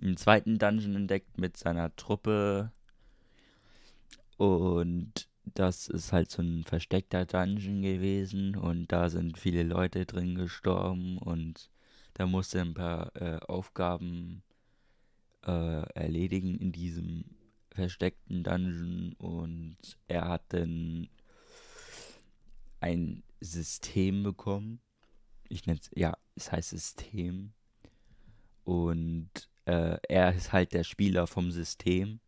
einen 0.00 0.16
zweiten 0.16 0.58
Dungeon 0.58 0.96
entdeckt 0.96 1.38
mit 1.38 1.56
seiner 1.58 1.94
Truppe. 1.94 2.72
Und 4.38 5.28
das 5.44 5.88
ist 5.88 6.12
halt 6.12 6.30
so 6.30 6.40
ein 6.40 6.64
versteckter 6.64 7.26
Dungeon 7.26 7.82
gewesen. 7.82 8.56
Und 8.56 8.90
da 8.90 9.10
sind 9.10 9.38
viele 9.38 9.64
Leute 9.64 10.06
drin 10.06 10.34
gestorben. 10.34 11.18
Und 11.18 11.68
da 12.14 12.26
musste 12.26 12.58
er 12.58 12.64
ein 12.64 12.74
paar 12.74 13.16
äh, 13.16 13.38
Aufgaben 13.48 14.42
äh, 15.46 15.82
erledigen 15.92 16.56
in 16.58 16.72
diesem 16.72 17.24
versteckten 17.70 18.44
Dungeon. 18.44 19.14
Und 19.18 19.76
er 20.06 20.26
hat 20.28 20.44
dann 20.48 21.08
ein 22.80 23.22
System 23.40 24.22
bekommen. 24.22 24.80
Ich 25.48 25.66
nenne 25.66 25.80
es, 25.80 25.90
ja, 25.94 26.16
es 26.34 26.52
heißt 26.52 26.70
System. 26.70 27.52
Und 28.64 29.30
äh, 29.64 29.98
er 30.08 30.34
ist 30.34 30.52
halt 30.52 30.72
der 30.72 30.84
Spieler 30.84 31.26
vom 31.26 31.50
System. 31.50 32.20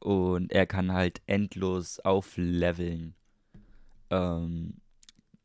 Und 0.00 0.52
er 0.52 0.66
kann 0.66 0.92
halt 0.92 1.22
endlos 1.26 2.00
aufleveln. 2.00 3.14
Ähm, 4.10 4.80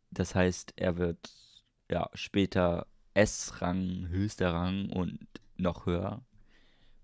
das 0.10 0.34
heißt, 0.34 0.74
er 0.78 0.98
wird 0.98 1.32
ja 1.92 2.10
später 2.14 2.88
S-Rang, 3.14 4.08
höchster 4.10 4.54
Rang 4.54 4.90
und 4.90 5.20
noch 5.58 5.86
höher, 5.86 6.24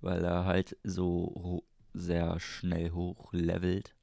weil 0.01 0.23
er 0.23 0.45
halt 0.45 0.77
so 0.83 1.63
sehr 1.93 2.39
schnell 2.39 2.91
hochlevelt 2.91 3.95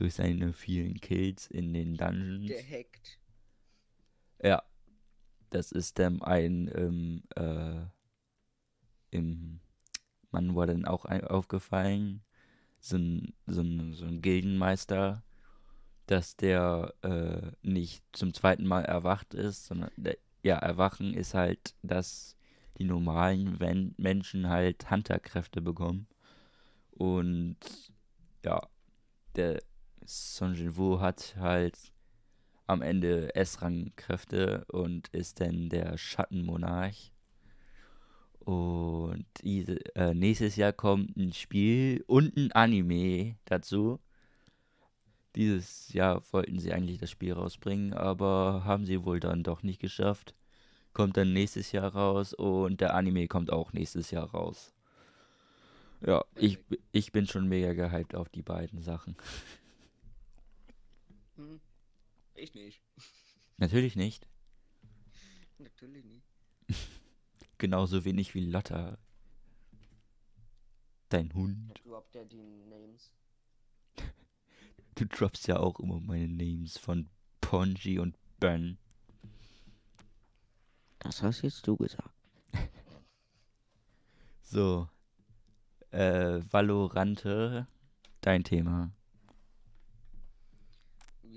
durch 0.00 0.14
seine 0.14 0.54
vielen 0.54 0.94
Kills 0.94 1.46
in 1.46 1.74
den 1.74 1.94
Dungeons. 1.94 2.48
Gehackt. 2.48 3.18
Ja, 4.42 4.62
das 5.50 5.72
ist 5.72 5.98
dann 5.98 6.22
ein 6.22 6.70
ähm, 6.74 7.22
äh, 7.36 7.84
im 9.10 9.60
Mann 10.30 10.56
war 10.56 10.66
dann 10.66 10.86
auch 10.86 11.04
ein, 11.04 11.22
aufgefallen, 11.24 12.22
so 12.78 12.96
ein, 12.96 13.34
so, 13.46 13.60
ein, 13.60 13.92
so 13.92 14.06
ein 14.06 14.22
Gildenmeister, 14.22 15.22
dass 16.06 16.34
der 16.36 16.94
äh, 17.02 17.52
nicht 17.62 18.02
zum 18.12 18.32
zweiten 18.32 18.66
Mal 18.66 18.86
erwacht 18.86 19.34
ist, 19.34 19.66
sondern 19.66 19.90
der, 19.96 20.16
ja, 20.42 20.56
Erwachen 20.56 21.12
ist 21.12 21.34
halt, 21.34 21.74
dass 21.82 22.36
die 22.78 22.84
normalen 22.84 23.60
wenn 23.60 23.94
Menschen 23.98 24.48
halt 24.48 24.90
Hunterkräfte 24.90 25.60
bekommen. 25.60 26.06
Und 26.90 27.58
ja, 28.42 28.66
der 29.36 29.60
Son 30.10 30.54
Jinwoo 30.54 30.98
hat 30.98 31.36
halt 31.38 31.78
am 32.66 32.82
Ende 32.82 33.32
S-Rang-Kräfte 33.36 34.64
und 34.66 35.06
ist 35.08 35.40
dann 35.40 35.68
der 35.68 35.96
Schattenmonarch. 35.98 37.12
Und 38.40 39.26
diese, 39.42 39.78
äh, 39.94 40.12
nächstes 40.12 40.56
Jahr 40.56 40.72
kommt 40.72 41.16
ein 41.16 41.32
Spiel 41.32 42.02
und 42.08 42.36
ein 42.36 42.50
Anime 42.50 43.36
dazu. 43.44 44.00
Dieses 45.36 45.92
Jahr 45.92 46.20
wollten 46.32 46.58
sie 46.58 46.72
eigentlich 46.72 46.98
das 46.98 47.12
Spiel 47.12 47.34
rausbringen, 47.34 47.94
aber 47.94 48.64
haben 48.64 48.86
sie 48.86 49.04
wohl 49.04 49.20
dann 49.20 49.44
doch 49.44 49.62
nicht 49.62 49.80
geschafft. 49.80 50.34
Kommt 50.92 51.16
dann 51.16 51.32
nächstes 51.32 51.70
Jahr 51.70 51.94
raus 51.94 52.34
und 52.34 52.80
der 52.80 52.94
Anime 52.94 53.28
kommt 53.28 53.52
auch 53.52 53.72
nächstes 53.72 54.10
Jahr 54.10 54.28
raus. 54.28 54.74
Ja, 56.04 56.24
ich, 56.34 56.58
ich 56.92 57.12
bin 57.12 57.26
schon 57.26 57.46
mega 57.48 57.74
gehypt 57.74 58.14
auf 58.14 58.28
die 58.28 58.42
beiden 58.42 58.80
Sachen. 58.82 59.16
Hm, 61.40 61.60
ich 62.34 62.54
nicht. 62.54 62.82
Natürlich 63.56 63.96
nicht. 63.96 64.28
Natürlich 65.58 66.04
nicht. 66.04 66.26
Genauso 67.58 68.04
wenig 68.04 68.34
wie 68.34 68.44
Lotta. 68.44 68.98
Dein 71.08 71.32
Hund. 71.34 71.80
Droppt 71.84 72.14
ja 72.14 72.24
die 72.24 72.64
Names. 72.68 73.12
Du 74.96 75.06
droppst 75.06 75.46
ja 75.46 75.58
auch 75.58 75.78
immer 75.80 75.98
meine 76.00 76.28
Names 76.28 76.76
von 76.76 77.08
Ponji 77.40 77.98
und 77.98 78.18
Ben. 78.38 78.76
Das 80.98 81.22
hast 81.22 81.40
jetzt 81.42 81.66
du 81.66 81.76
gesagt. 81.76 82.12
So. 84.42 84.88
Äh, 85.90 86.40
Valorante, 86.50 87.66
dein 88.20 88.44
Thema. 88.44 88.92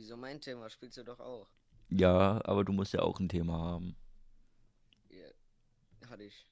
Wieso 0.03 0.17
mein 0.17 0.41
Thema? 0.41 0.69
Spielst 0.69 0.97
du 0.97 1.03
doch 1.05 1.21
auch. 1.21 1.47
Ja, 1.87 2.41
aber 2.43 2.65
du 2.65 2.73
musst 2.73 2.91
ja 2.91 2.99
auch 3.03 3.21
ein 3.21 3.29
Thema 3.29 3.57
haben. 3.57 3.95
Ja, 5.09 5.29
hatte 6.09 6.23
ich. 6.23 6.45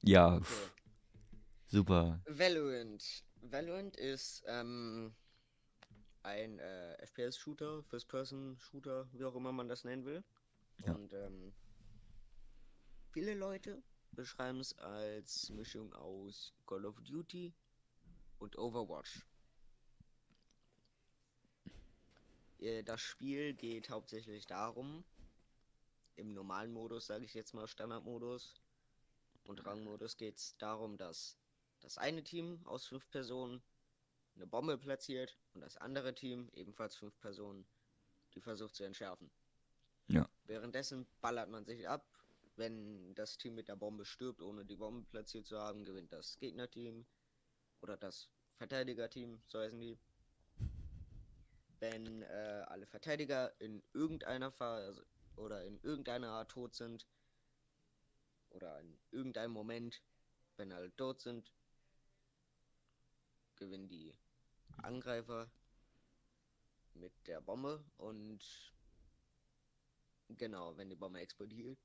Ja, 0.00 0.36
Okay. 0.36 0.70
super. 1.66 2.22
Valorant. 2.24 3.22
Valorant 3.42 3.96
ist 3.98 4.42
ähm, 4.46 5.14
ein 6.22 6.58
äh, 6.58 6.94
FPS-Shooter, 7.02 7.82
First-Person-Shooter, 7.82 9.08
wie 9.12 9.24
auch 9.24 9.34
immer 9.34 9.52
man 9.52 9.68
das 9.68 9.84
nennen 9.84 10.06
will. 10.06 10.24
Ja. 10.86 10.94
Und 10.94 11.12
ähm, 11.12 11.52
viele 13.12 13.34
Leute 13.34 13.82
beschreiben 14.12 14.60
es 14.60 14.72
als 14.78 15.50
Mischung 15.50 15.92
aus 15.92 16.54
Call 16.66 16.86
of 16.86 16.98
Duty 17.02 17.52
und 18.38 18.56
Overwatch. 18.56 19.26
Äh, 21.66 21.70
Das 22.84 23.00
Spiel 23.00 23.54
geht 23.54 23.90
hauptsächlich 23.90 24.46
darum, 24.46 25.04
im 26.16 26.32
normalen 26.32 26.72
Modus, 26.72 27.06
sage 27.06 27.24
ich 27.24 27.34
jetzt 27.34 27.54
mal 27.54 27.66
Standardmodus 27.66 28.54
und 29.44 29.64
Rangmodus 29.66 30.16
geht 30.16 30.36
es 30.38 30.56
darum, 30.58 30.96
dass 30.96 31.36
das 31.80 31.98
eine 31.98 32.22
Team 32.22 32.60
aus 32.64 32.86
fünf 32.86 33.08
Personen 33.10 33.62
eine 34.36 34.46
Bombe 34.46 34.78
platziert 34.78 35.36
und 35.54 35.60
das 35.60 35.76
andere 35.76 36.14
Team, 36.14 36.48
ebenfalls 36.54 36.96
fünf 36.96 37.18
Personen, 37.20 37.66
die 38.34 38.40
versucht 38.40 38.74
zu 38.74 38.84
entschärfen. 38.84 39.30
Ja. 40.08 40.28
Währenddessen 40.44 41.06
ballert 41.20 41.50
man 41.50 41.64
sich 41.64 41.88
ab. 41.88 42.04
Wenn 42.56 43.14
das 43.14 43.36
Team 43.36 43.54
mit 43.54 43.68
der 43.68 43.76
Bombe 43.76 44.04
stirbt, 44.04 44.40
ohne 44.40 44.64
die 44.64 44.76
Bombe 44.76 45.06
platziert 45.10 45.46
zu 45.46 45.58
haben, 45.58 45.84
gewinnt 45.84 46.12
das 46.12 46.38
Gegnerteam 46.38 47.04
oder 47.80 47.96
das 47.96 48.28
Verteidigerteam, 48.56 49.40
so 49.46 49.58
heißen 49.58 49.80
die. 49.80 49.98
Wenn 51.84 52.22
äh, 52.22 52.64
alle 52.68 52.86
Verteidiger 52.86 53.52
in 53.60 53.82
irgendeiner 53.92 54.50
Phase 54.50 55.04
oder 55.36 55.64
in 55.64 55.78
irgendeiner 55.82 56.30
Art 56.30 56.50
tot 56.50 56.74
sind 56.74 57.06
oder 58.48 58.80
in 58.80 58.98
irgendeinem 59.10 59.50
Moment, 59.50 60.02
wenn 60.56 60.72
alle 60.72 60.96
tot 60.96 61.20
sind, 61.20 61.52
gewinnen 63.56 63.86
die 63.86 64.14
Angreifer 64.78 65.50
mit 66.94 67.12
der 67.26 67.42
Bombe 67.42 67.84
und 67.98 68.72
genau, 70.30 70.78
wenn 70.78 70.88
die 70.88 70.96
Bombe 70.96 71.20
explodiert, 71.20 71.78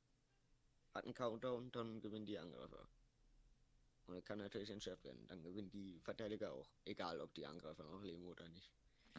hat 0.94 1.04
einen 1.04 1.14
Countdown, 1.14 1.74
dann 1.74 2.00
gewinnen 2.00 2.26
die 2.26 2.40
Angreifer. 2.40 2.88
Und 4.08 4.16
er 4.16 4.22
kann 4.22 4.40
natürlich 4.40 4.70
entschärft 4.70 5.04
werden. 5.04 5.28
Dann 5.28 5.44
gewinnen 5.44 5.70
die 5.70 6.00
Verteidiger 6.00 6.54
auch. 6.54 6.72
Egal, 6.86 7.20
ob 7.20 7.34
die 7.34 7.46
Angreifer 7.46 7.84
noch 7.84 8.02
leben 8.02 8.26
oder 8.26 8.48
nicht. 8.48 8.72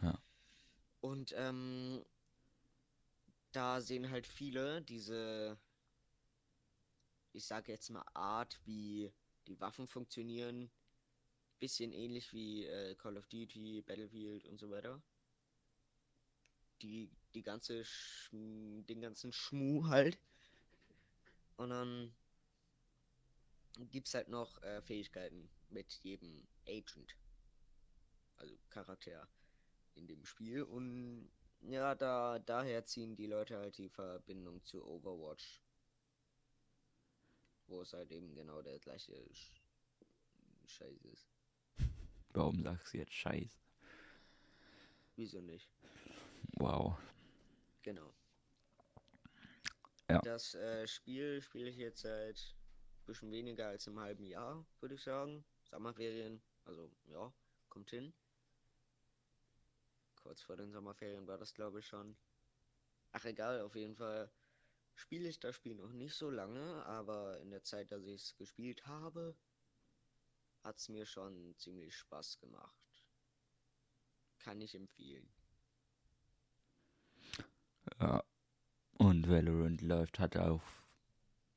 Ja. 0.02 0.18
Und 1.00 1.32
ähm, 1.36 2.04
da 3.52 3.80
sehen 3.80 4.10
halt 4.10 4.26
viele 4.26 4.82
diese, 4.82 5.58
ich 7.32 7.46
sage 7.46 7.72
jetzt 7.72 7.90
mal, 7.90 8.04
Art, 8.14 8.60
wie 8.64 9.12
die 9.46 9.60
Waffen 9.60 9.88
funktionieren, 9.88 10.70
bisschen 11.58 11.92
ähnlich 11.92 12.32
wie 12.32 12.66
äh, 12.66 12.94
Call 12.96 13.16
of 13.16 13.26
Duty, 13.26 13.82
Battlefield 13.82 14.46
und 14.46 14.58
so 14.58 14.70
weiter. 14.70 15.02
Die, 16.82 17.10
die 17.34 17.42
ganze, 17.42 17.84
Schm 17.84 18.86
den 18.86 19.00
ganzen 19.00 19.32
Schmu 19.32 19.86
halt. 19.88 20.18
Und 21.56 21.70
dann 21.70 22.14
gibt's 23.90 24.14
halt 24.14 24.28
noch 24.28 24.62
äh, 24.62 24.80
Fähigkeiten 24.82 25.50
mit 25.68 25.92
jedem 26.02 26.46
Agent. 26.66 27.16
Also 28.36 28.56
Charakter 28.70 29.28
in 29.94 30.06
dem 30.06 30.24
Spiel. 30.24 30.62
Und 30.62 31.30
ja, 31.62 31.94
da 31.94 32.38
daher 32.38 32.84
ziehen 32.84 33.16
die 33.16 33.26
Leute 33.26 33.58
halt 33.58 33.76
die 33.78 33.88
Verbindung 33.88 34.62
zu 34.64 34.84
Overwatch. 34.84 35.62
Wo 37.66 37.82
es 37.82 37.92
halt 37.92 38.10
eben 38.10 38.34
genau 38.34 38.62
der 38.62 38.78
gleiche 38.78 39.14
Sch 39.32 39.60
Scheiß 40.66 41.04
ist. 41.04 41.28
Warum 42.32 42.62
sagst 42.62 42.94
du 42.94 42.98
jetzt 42.98 43.12
Scheiß? 43.12 43.60
Wieso 45.16 45.40
nicht? 45.40 45.68
Wow. 46.58 46.96
Genau. 47.82 48.14
Ja. 50.08 50.20
Das 50.20 50.54
äh, 50.54 50.86
Spiel 50.86 51.40
spiele 51.42 51.70
ich 51.70 51.76
jetzt 51.76 52.00
seit 52.00 52.56
bisschen 53.10 53.32
weniger 53.32 53.68
als 53.68 53.88
einem 53.88 54.00
halben 54.00 54.24
Jahr, 54.24 54.64
würde 54.80 54.94
ich 54.94 55.02
sagen. 55.02 55.44
Sommerferien, 55.64 56.40
also 56.64 56.90
ja, 57.06 57.32
kommt 57.68 57.90
hin. 57.90 58.12
Kurz 60.22 60.42
vor 60.42 60.56
den 60.56 60.70
Sommerferien 60.72 61.26
war 61.26 61.38
das, 61.38 61.54
glaube 61.54 61.80
ich, 61.80 61.86
schon. 61.86 62.16
Ach 63.12 63.24
egal, 63.24 63.62
auf 63.62 63.74
jeden 63.74 63.96
Fall 63.96 64.30
spiele 64.94 65.28
ich 65.28 65.40
das 65.40 65.56
Spiel 65.56 65.74
noch 65.74 65.92
nicht 65.92 66.14
so 66.14 66.30
lange, 66.30 66.84
aber 66.86 67.40
in 67.40 67.50
der 67.50 67.62
Zeit, 67.62 67.90
dass 67.90 68.04
ich 68.04 68.22
es 68.22 68.36
gespielt 68.36 68.86
habe, 68.86 69.34
hat 70.62 70.78
es 70.78 70.88
mir 70.88 71.06
schon 71.06 71.56
ziemlich 71.56 71.96
Spaß 71.96 72.38
gemacht. 72.38 72.76
Kann 74.38 74.60
ich 74.60 74.74
empfehlen. 74.74 75.28
Ja. 77.98 78.22
Und 78.98 79.28
Valorant 79.30 79.80
läuft 79.80 80.18
halt 80.18 80.36
auf 80.36 80.84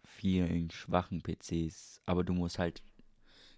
vielen 0.05 0.71
schwachen 0.71 1.21
PCs, 1.21 2.01
aber 2.05 2.23
du 2.23 2.33
musst 2.33 2.57
halt 2.57 2.81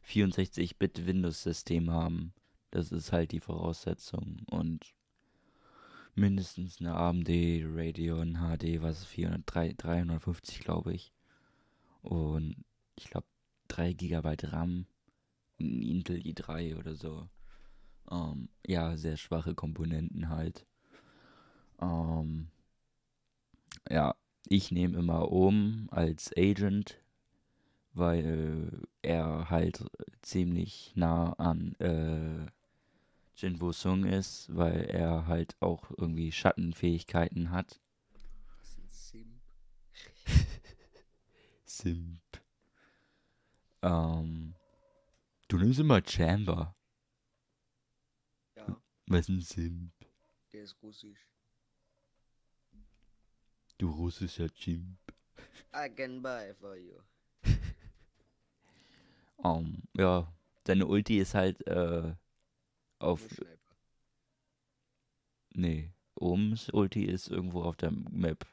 64-Bit 0.07 1.05
Windows-System 1.05 1.91
haben. 1.91 2.33
Das 2.75 2.91
ist 2.91 3.13
halt 3.13 3.31
die 3.31 3.39
Voraussetzung. 3.39 4.39
Und 4.47 4.93
mindestens 6.13 6.81
eine 6.81 6.93
AMD 6.93 7.29
Radeon 7.29 8.33
HD, 8.33 8.81
was 8.81 8.99
ist 8.99 9.05
403, 9.05 9.75
350, 9.77 10.59
glaube 10.59 10.93
ich. 10.93 11.13
Und 12.01 12.65
ich 12.97 13.09
glaube 13.09 13.27
3 13.69 13.93
GB 13.93 14.35
RAM. 14.43 14.87
Ein 15.57 15.81
Intel 15.83 16.17
i3 16.17 16.77
oder 16.77 16.95
so. 16.95 17.29
Ähm, 18.11 18.49
ja, 18.67 18.97
sehr 18.97 19.15
schwache 19.15 19.55
Komponenten 19.55 20.27
halt. 20.27 20.65
Ähm, 21.81 22.49
ja, 23.89 24.15
ich 24.49 24.69
nehme 24.71 24.97
immer 24.97 25.31
um 25.31 25.87
als 25.91 26.29
Agent, 26.37 26.99
weil 27.93 28.85
er 29.01 29.49
halt 29.49 29.85
ziemlich 30.21 30.91
nah 30.95 31.31
an 31.39 31.75
äh, 31.75 32.51
Jin 33.35 33.59
Woo 33.59 33.71
Sung 33.73 34.05
ist, 34.05 34.53
weil 34.55 34.85
er 34.85 35.27
halt 35.27 35.55
auch 35.61 35.91
irgendwie 35.97 36.31
Schattenfähigkeiten 36.31 37.51
hat. 37.51 37.81
Das 38.59 38.69
ist 38.69 38.77
ein 38.77 38.89
Simp. 38.89 39.41
Simp. 41.65 42.21
Ähm, 43.81 44.55
du 45.47 45.57
nimmst 45.57 45.79
immer 45.79 46.01
Chamber. 46.05 46.75
Ja, 48.55 48.81
Was 49.07 49.21
ist 49.21 49.29
ein 49.29 49.41
Simp? 49.41 49.91
der 50.53 50.63
ist 50.63 50.81
russisch. 50.81 51.19
Du 53.77 53.89
russischer 53.91 54.49
Chimp. 54.53 54.97
I 55.73 55.89
can 55.93 56.21
buy 56.21 56.53
for 56.53 56.77
you. 56.77 56.99
Ähm, 59.43 59.83
ja, 59.93 60.33
seine 60.65 60.87
Ulti 60.87 61.19
ist 61.19 61.35
halt 61.35 61.67
äh, 61.67 62.15
auf. 62.99 63.21
Nee, 65.53 65.91
Ohms 66.15 66.69
Ulti 66.69 67.05
ist 67.05 67.29
irgendwo 67.29 67.63
auf 67.63 67.77
der 67.77 67.91
Map. 67.91 68.45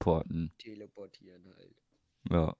Porten. 0.00 0.50
Teleportieren 0.58 1.44
halt. 1.56 1.76
Ja. 2.30 2.56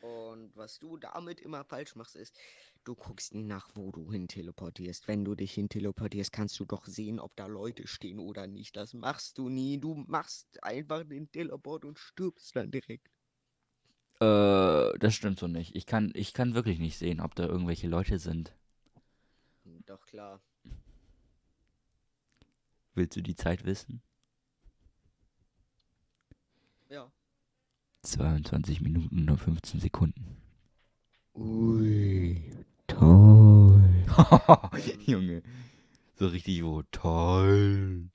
Und 0.00 0.56
was 0.56 0.78
du 0.78 0.96
damit 0.96 1.40
immer 1.40 1.64
falsch 1.64 1.94
machst, 1.94 2.16
ist, 2.16 2.36
du 2.84 2.94
guckst 2.94 3.34
nie 3.34 3.44
nach, 3.44 3.68
wo 3.74 3.92
du 3.92 4.10
hin 4.10 4.26
teleportierst. 4.26 5.06
Wenn 5.06 5.24
du 5.24 5.34
dich 5.34 5.52
hin 5.52 5.68
teleportierst, 5.68 6.32
kannst 6.32 6.58
du 6.58 6.64
doch 6.64 6.86
sehen, 6.86 7.20
ob 7.20 7.36
da 7.36 7.46
Leute 7.46 7.86
stehen 7.86 8.18
oder 8.18 8.46
nicht. 8.46 8.76
Das 8.76 8.94
machst 8.94 9.38
du 9.38 9.48
nie. 9.48 9.78
Du 9.78 9.94
machst 9.94 10.62
einfach 10.64 11.04
den 11.04 11.30
Teleport 11.30 11.84
und 11.84 11.98
stirbst 11.98 12.56
dann 12.56 12.70
direkt. 12.70 13.08
Äh, 14.20 14.98
das 14.98 15.14
stimmt 15.14 15.38
so 15.38 15.46
nicht. 15.46 15.76
Ich 15.76 15.86
kann, 15.86 16.10
ich 16.14 16.32
kann 16.32 16.54
wirklich 16.54 16.78
nicht 16.78 16.98
sehen, 16.98 17.20
ob 17.20 17.34
da 17.34 17.46
irgendwelche 17.46 17.88
Leute 17.88 18.18
sind. 18.18 18.56
Doch 19.92 20.06
klar. 20.06 20.40
Willst 22.94 23.14
du 23.14 23.20
die 23.20 23.34
Zeit 23.34 23.66
wissen? 23.66 24.00
Ja. 26.88 27.12
22 28.00 28.80
Minuten 28.80 29.28
und 29.28 29.36
15 29.36 29.80
Sekunden. 29.80 30.40
Ui, 31.34 32.42
toll. 32.86 33.84
Junge. 35.04 35.42
So 36.14 36.28
richtig 36.28 36.64
wo. 36.64 36.82
Toll. 36.84 38.08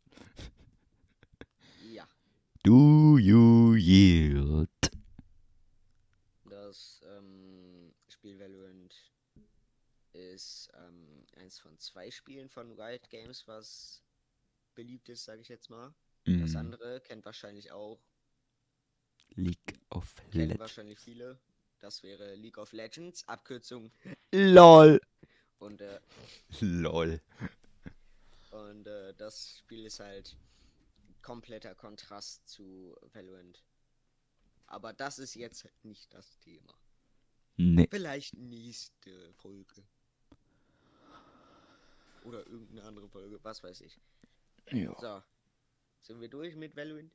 Ja, 1.94 2.08
Do 2.64 3.20
you 3.20 3.76
yield? 3.76 4.70
das 6.50 7.04
ähm, 7.06 7.94
Spiel 8.10 8.40
Valorant 8.40 8.96
ist 10.14 10.72
ähm, 10.74 11.07
eins 11.38 11.60
von 11.60 11.78
zwei 11.80 12.12
Spielen 12.12 12.50
von 12.50 12.72
Riot 12.80 13.10
Games, 13.10 13.48
was 13.48 14.04
beliebt 14.76 15.10
ist, 15.10 15.26
sage 15.26 15.42
ich 15.42 15.50
jetzt 15.50 15.70
mal. 15.70 15.94
Das 16.38 16.56
Mm, 16.56 16.58
andere 16.58 17.02
kennt 17.02 17.26
wahrscheinlich 17.26 17.72
auch, 17.72 18.02
League 19.36 19.80
of 19.90 20.14
kennen 20.32 20.58
Legends. 20.58 20.60
wahrscheinlich 20.60 21.00
viele. 21.00 21.38
Das 21.80 22.02
wäre 22.04 22.36
League 22.36 22.58
of 22.58 22.72
Legends, 22.72 23.28
Abkürzung 23.28 23.92
LOL. 24.34 25.00
Und, 25.60 25.82
äh, 25.82 26.00
Lol. 26.62 27.22
und 28.50 28.88
äh, 28.88 29.14
das 29.16 29.58
Spiel 29.60 29.86
ist 29.86 30.00
halt 30.00 30.38
kompletter 31.22 31.76
Kontrast 31.76 32.48
zu 32.48 32.96
Valorant. 33.14 33.64
Aber 34.68 34.94
das 34.94 35.20
ist 35.20 35.36
jetzt 35.36 35.68
nicht 35.84 36.14
das 36.14 36.40
Thema. 36.40 36.74
Nee. 37.58 37.90
Vielleicht 37.90 38.34
nächste 38.36 39.34
Folge. 39.34 39.84
Oder 42.28 42.46
irgendeine 42.46 42.84
andere 42.84 43.08
Folge, 43.08 43.40
was 43.42 43.64
weiß 43.64 43.80
ich. 43.82 44.00
Ja. 44.72 44.94
So. 45.00 45.24
Sind 46.02 46.20
wir 46.20 46.28
durch 46.28 46.56
mit 46.58 46.76
Valorant? 46.76 47.10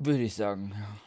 Würde 0.00 0.22
ich 0.24 0.34
sagen, 0.34 0.72
ja. 0.72 1.00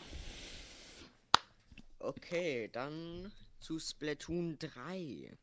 Okay, 2.00 2.70
dann 2.70 3.32
zu 3.60 3.78
Splatoon 3.80 4.58
3. 4.60 5.38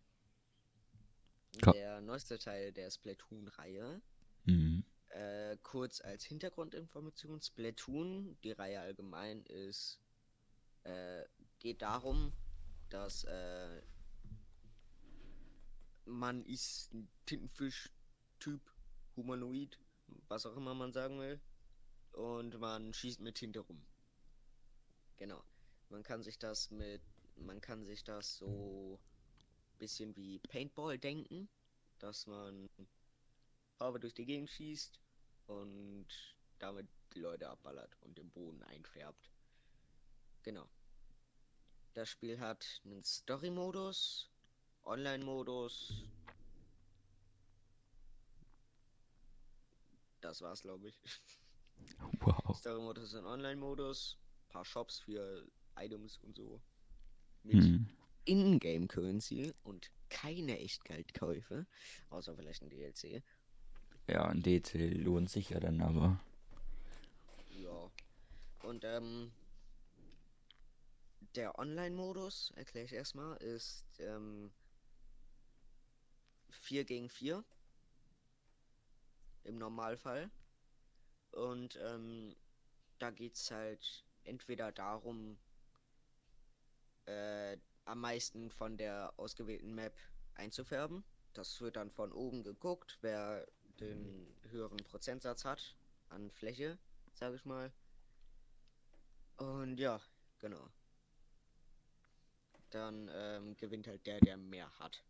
Ka- 1.61 1.73
Der 1.73 2.01
neueste 2.01 2.39
Teil 2.39 2.73
der 2.73 2.91
Splatoon-Reihe. 2.91 4.01
Mhm. 4.47 4.85
Äh, 5.11 5.57
kurz 5.63 6.01
als 6.01 6.25
Hintergrundinformation: 6.25 7.41
Splatoon, 7.43 8.39
die 8.43 8.53
Reihe 8.53 8.81
allgemein, 8.81 9.45
ist. 9.45 10.01
Äh, 10.85 11.25
geht 11.59 11.83
darum, 11.83 12.33
dass 12.89 13.25
äh, 13.25 13.83
man 16.05 16.45
ist 16.45 16.93
ein 16.93 17.09
Tintenfisch-Typ, 17.27 18.61
Humanoid, 19.17 19.79
was 20.29 20.47
auch 20.47 20.57
immer 20.57 20.75
man 20.75 20.93
sagen 20.93 21.19
will. 21.19 21.41
Und 22.13 22.59
man 22.59 22.93
schießt 22.93 23.21
mit 23.21 23.37
Tinte 23.37 23.61
rum. 23.61 23.85
Genau. 25.17 25.43
Man 25.89 26.03
kann 26.03 26.23
sich 26.23 26.39
das 26.39 26.71
mit. 26.71 27.03
Man 27.37 27.61
kann 27.61 27.85
sich 27.85 28.05
das 28.05 28.37
so 28.37 29.01
bisschen 29.79 30.15
wie 30.17 30.39
Paintball 30.39 30.99
denken, 30.99 31.49
dass 31.99 32.27
man 32.27 32.71
Farbe 33.77 33.99
durch 33.99 34.15
die 34.15 34.25
Gegend 34.25 34.51
schießt 34.51 35.01
und 35.47 36.07
damit 36.59 36.89
die 37.15 37.21
Leute 37.21 37.49
abballert 37.49 37.97
und 38.03 38.17
den 38.17 38.31
Boden 38.31 38.63
einfärbt. 38.63 39.31
Genau. 40.43 40.69
Das 41.95 42.09
Spiel 42.09 42.41
hat 42.41 42.81
einen 42.85 43.05
Story-Modus, 43.05 44.31
Online-Modus. 44.85 46.05
Das 50.21 50.41
war's, 50.41 50.63
glaube 50.63 50.89
ich. 50.89 51.01
Wow. 52.21 52.57
Story-Modus 52.57 53.15
und 53.15 53.27
Online-Modus. 53.27 54.19
Paar 54.49 54.65
Shops 54.65 55.01
für 55.01 55.47
Items 55.77 56.19
und 56.19 56.37
so. 56.37 56.61
Mit 57.43 57.57
Mhm. 57.57 57.89
Ingame-Currency 58.27 59.53
und 59.65 59.91
keine 60.09 60.59
Echtgeldkäufe. 60.59 61.67
Außer 62.11 62.35
vielleicht 62.37 62.63
ein 62.63 62.71
DLC. 62.71 63.23
Ja, 64.07 64.27
ein 64.27 64.43
DC 64.43 64.75
lohnt 64.95 65.29
sich 65.31 65.51
ja 65.51 65.61
dann 65.61 65.81
aber. 65.83 66.21
Ja. 67.51 67.91
Und 68.63 68.85
ähm, 68.85 69.33
der 71.35 71.59
Online-Modus, 71.59 72.53
erkläre 72.57 72.87
ich 72.87 72.93
erstmal, 72.93 73.37
ist 73.39 73.85
ähm, 73.99 74.51
4 76.57 76.85
gegen 76.85 77.09
4 77.09 77.45
im 79.45 79.59
Normalfall. 79.59 80.31
Und 81.33 81.77
ähm, 81.83 82.37
da 82.99 83.11
geht 83.11 83.35
es 83.35 83.51
halt 83.51 84.05
entweder 84.25 84.73
darum, 84.73 85.39
äh, 87.07 87.59
am 87.85 88.01
meisten 88.01 88.51
von 88.51 88.77
der 88.77 89.13
ausgewählten 89.17 89.75
Map 89.75 89.95
einzufärben. 90.35 91.05
Das 91.33 91.61
wird 91.61 91.77
dann 91.77 91.91
von 91.91 92.13
oben 92.13 92.43
geguckt, 92.43 92.99
wer 93.01 93.47
den 93.81 94.35
höheren 94.51 94.79
Prozentsatz 94.79 95.45
hat 95.45 95.77
an 96.09 96.31
Fläche, 96.31 96.79
sage 97.13 97.37
ich 97.37 97.45
mal. 97.45 97.73
Und 99.37 99.79
ja, 99.79 100.01
genau. 100.39 100.71
Dann 102.71 103.11
ähm, 103.13 103.57
gewinnt 103.57 103.87
halt 103.87 104.07
der, 104.07 104.21
der 104.21 104.37
mehr 104.37 104.71
hat. 104.79 105.05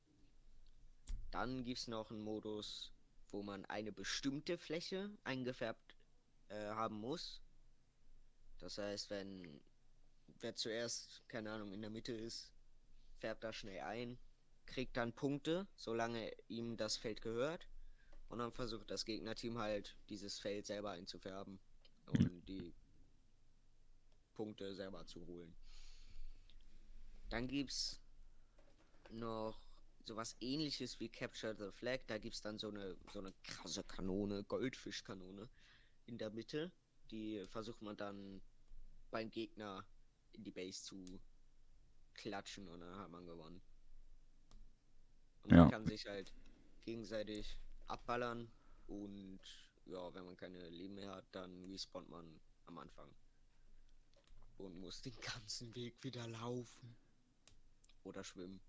Dann 1.35 1.65
gibt 1.65 1.81
es 1.81 1.89
noch 1.89 2.13
einen 2.13 2.23
Modus, 2.23 2.93
wo 3.33 3.43
man 3.43 3.65
eine 3.65 3.91
bestimmte 3.91 4.57
Fläche 4.57 5.11
eingefärbt 5.25 5.97
äh, 6.47 6.55
haben 6.55 7.01
muss. 7.01 7.43
Das 8.61 8.79
heißt, 8.79 9.11
wenn 9.11 9.61
wer 10.39 10.55
zuerst, 10.55 11.23
keine 11.27 11.51
Ahnung, 11.51 11.73
in 11.73 11.81
der 11.81 11.91
Mitte 11.91 12.13
ist, 12.13 12.53
färbt 13.19 13.43
da 13.43 13.53
schnell 13.53 13.81
ein, 13.81 14.17
kriegt 14.67 14.97
dann 14.97 15.13
Punkte, 15.13 15.67
solange 15.75 16.31
ihm 16.47 16.77
das 16.77 16.97
Feld 16.97 17.21
gehört. 17.21 17.67
Und 18.29 18.39
dann 18.39 18.53
versucht 18.53 18.89
das 18.93 19.05
Gegnerteam 19.05 19.59
halt, 19.59 19.97
dieses 20.11 20.39
Feld 20.39 20.67
selber 20.67 20.93
einzufärben 20.93 21.59
und 22.07 22.45
die 22.47 22.73
Punkte 24.35 24.73
selber 24.77 25.05
zu 25.05 25.27
holen. 25.27 25.53
Dann 27.29 27.49
gibt's 27.49 28.01
noch 29.11 29.64
sowas 30.07 30.37
ähnliches 30.41 31.01
wie 31.01 31.09
Capture 31.09 31.55
the 31.57 31.71
Flag. 31.73 32.01
Da 32.07 32.19
gibt's 32.19 32.41
dann 32.43 32.59
so 32.59 32.69
eine 32.69 32.97
so 33.13 33.21
eine 33.21 33.33
krasse 33.45 33.85
Kanone, 33.85 34.45
Goldfischkanone 34.45 35.49
in 36.07 36.19
der 36.19 36.31
Mitte. 36.31 36.73
Die 37.11 37.47
versucht 37.49 37.83
man 37.83 37.97
dann 37.97 38.43
beim 39.11 39.31
Gegner 39.31 39.87
in 40.33 40.45
die 40.45 40.53
Base 40.53 40.83
zu 40.85 41.21
klatschen 42.15 42.69
und 42.69 42.81
dann 42.81 42.97
hat 42.99 43.11
man 43.11 43.27
gewonnen. 43.27 43.63
Und 45.43 45.53
man 45.53 45.67
Ja. 45.67 45.69
kann 45.69 45.87
sich 45.87 46.07
halt 46.07 46.35
gegenseitig 46.85 47.59
abballern 47.87 48.51
und 48.87 49.41
ja, 49.87 50.13
wenn 50.15 50.25
man 50.25 50.37
keine 50.37 50.69
Leben 50.71 50.95
mehr 50.95 51.11
hat, 51.15 51.27
dann 51.33 51.65
respawnt 51.71 52.09
man 52.09 52.41
am 52.67 52.79
Anfang. 52.79 53.15
Und 54.57 54.81
muss 54.81 55.01
den 55.03 55.15
ganzen 55.21 55.75
Weg 55.77 56.03
wieder 56.03 56.27
laufen. 56.27 56.97
Oder 58.05 58.23
schwimmen. 58.25 58.61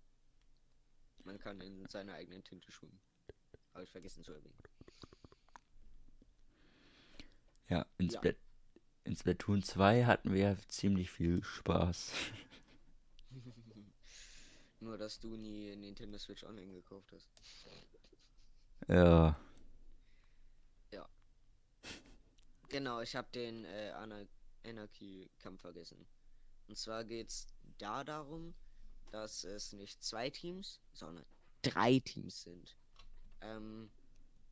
Man 1.24 1.38
kann 1.38 1.60
in 1.60 1.86
seiner 1.88 2.14
eigenen 2.14 2.42
Tinte 2.44 2.70
schwimmen. 2.70 3.00
Habe 3.74 3.84
ich 3.84 3.90
vergessen 3.90 4.24
zu 4.24 4.32
erwähnen. 4.32 4.58
Ja, 7.68 7.86
in, 7.98 8.08
Ja. 8.08 8.18
Splat 8.18 8.36
in 9.04 9.16
Splatoon 9.16 9.62
2 9.62 10.04
hatten 10.04 10.32
wir 10.32 10.58
ziemlich 10.68 11.10
viel 11.10 11.42
Spaß. 11.42 12.12
Nur, 14.80 14.98
dass 14.98 15.20
du 15.20 15.36
nie 15.36 15.74
Nintendo 15.76 16.18
Switch 16.18 16.44
Online 16.44 16.72
gekauft 16.72 17.12
hast. 17.12 17.28
Ja, 18.88 19.36
Genau, 22.68 23.00
ich 23.00 23.14
habe 23.14 23.28
den 23.32 23.64
äh, 23.64 23.92
Ana 23.94 24.26
Anarchy-Kampf 24.64 25.60
vergessen. 25.60 26.04
Und 26.66 26.76
zwar 26.76 27.04
geht's 27.04 27.46
da 27.78 28.02
darum, 28.02 28.54
dass 29.10 29.44
es 29.44 29.72
nicht 29.72 30.02
zwei 30.02 30.30
Teams, 30.30 30.80
sondern 30.92 31.24
drei 31.62 31.98
Teams 32.00 32.42
sind. 32.42 32.76
Ähm, 33.40 33.90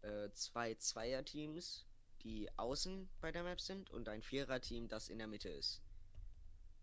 äh, 0.03 0.31
zwei 0.33 0.75
Zweier-Teams, 0.75 1.87
die 2.23 2.49
außen 2.59 3.09
bei 3.21 3.33
der 3.33 3.43
Map 3.43 3.61
sind 3.61 3.91
und 3.91 4.09
ein 4.09 4.23
Vierer-Team, 4.23 4.89
das 4.89 5.09
in 5.09 5.19
der 5.19 5.27
Mitte 5.27 5.49
ist. 5.49 5.83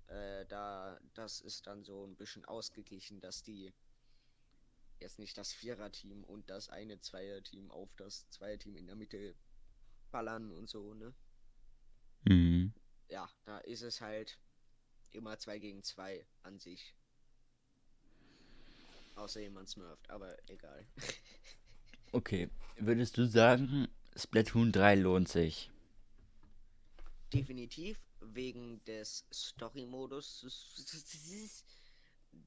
Äh, 0.07 0.45
da, 0.47 0.99
das 1.13 1.41
ist 1.41 1.67
dann 1.67 1.84
so 1.84 2.05
ein 2.05 2.15
bisschen 2.15 2.45
ausgeglichen, 2.45 3.21
dass 3.21 3.43
die 3.43 3.73
jetzt 4.99 5.19
nicht 5.19 5.38
das 5.38 5.53
Vierer-Team 5.53 6.23
und 6.23 6.49
das 6.49 6.69
eine 6.69 6.99
Zweier-Team 6.99 7.71
auf 7.71 7.89
das 7.95 8.29
Zweier-Team 8.29 8.75
in 8.75 8.88
der 8.88 8.95
Mitte 8.95 9.36
ballern 10.12 10.51
und 10.51 10.69
so, 10.69 10.93
ne? 10.93 11.13
mhm. 12.25 12.73
Ja, 13.07 13.29
da 13.45 13.57
ist 13.60 13.81
es 13.81 13.99
halt 13.99 14.39
immer 15.12 15.38
2 15.38 15.60
gegen 15.60 15.84
2 15.84 16.25
an 16.43 16.60
sich. 16.60 16.95
Außer 19.15 19.41
jemand 19.41 19.69
smurft, 19.69 20.10
aber 20.10 20.38
egal. 20.50 20.86
Okay, 22.13 22.50
würdest 22.76 23.17
du 23.17 23.26
sagen, 23.26 23.88
Splatoon 24.17 24.74
3 24.74 24.95
lohnt 24.95 25.30
sich? 25.30 25.71
Definitiv 27.32 27.97
wegen 28.19 28.84
des 28.84 29.26
Story-Modus, 29.34 30.45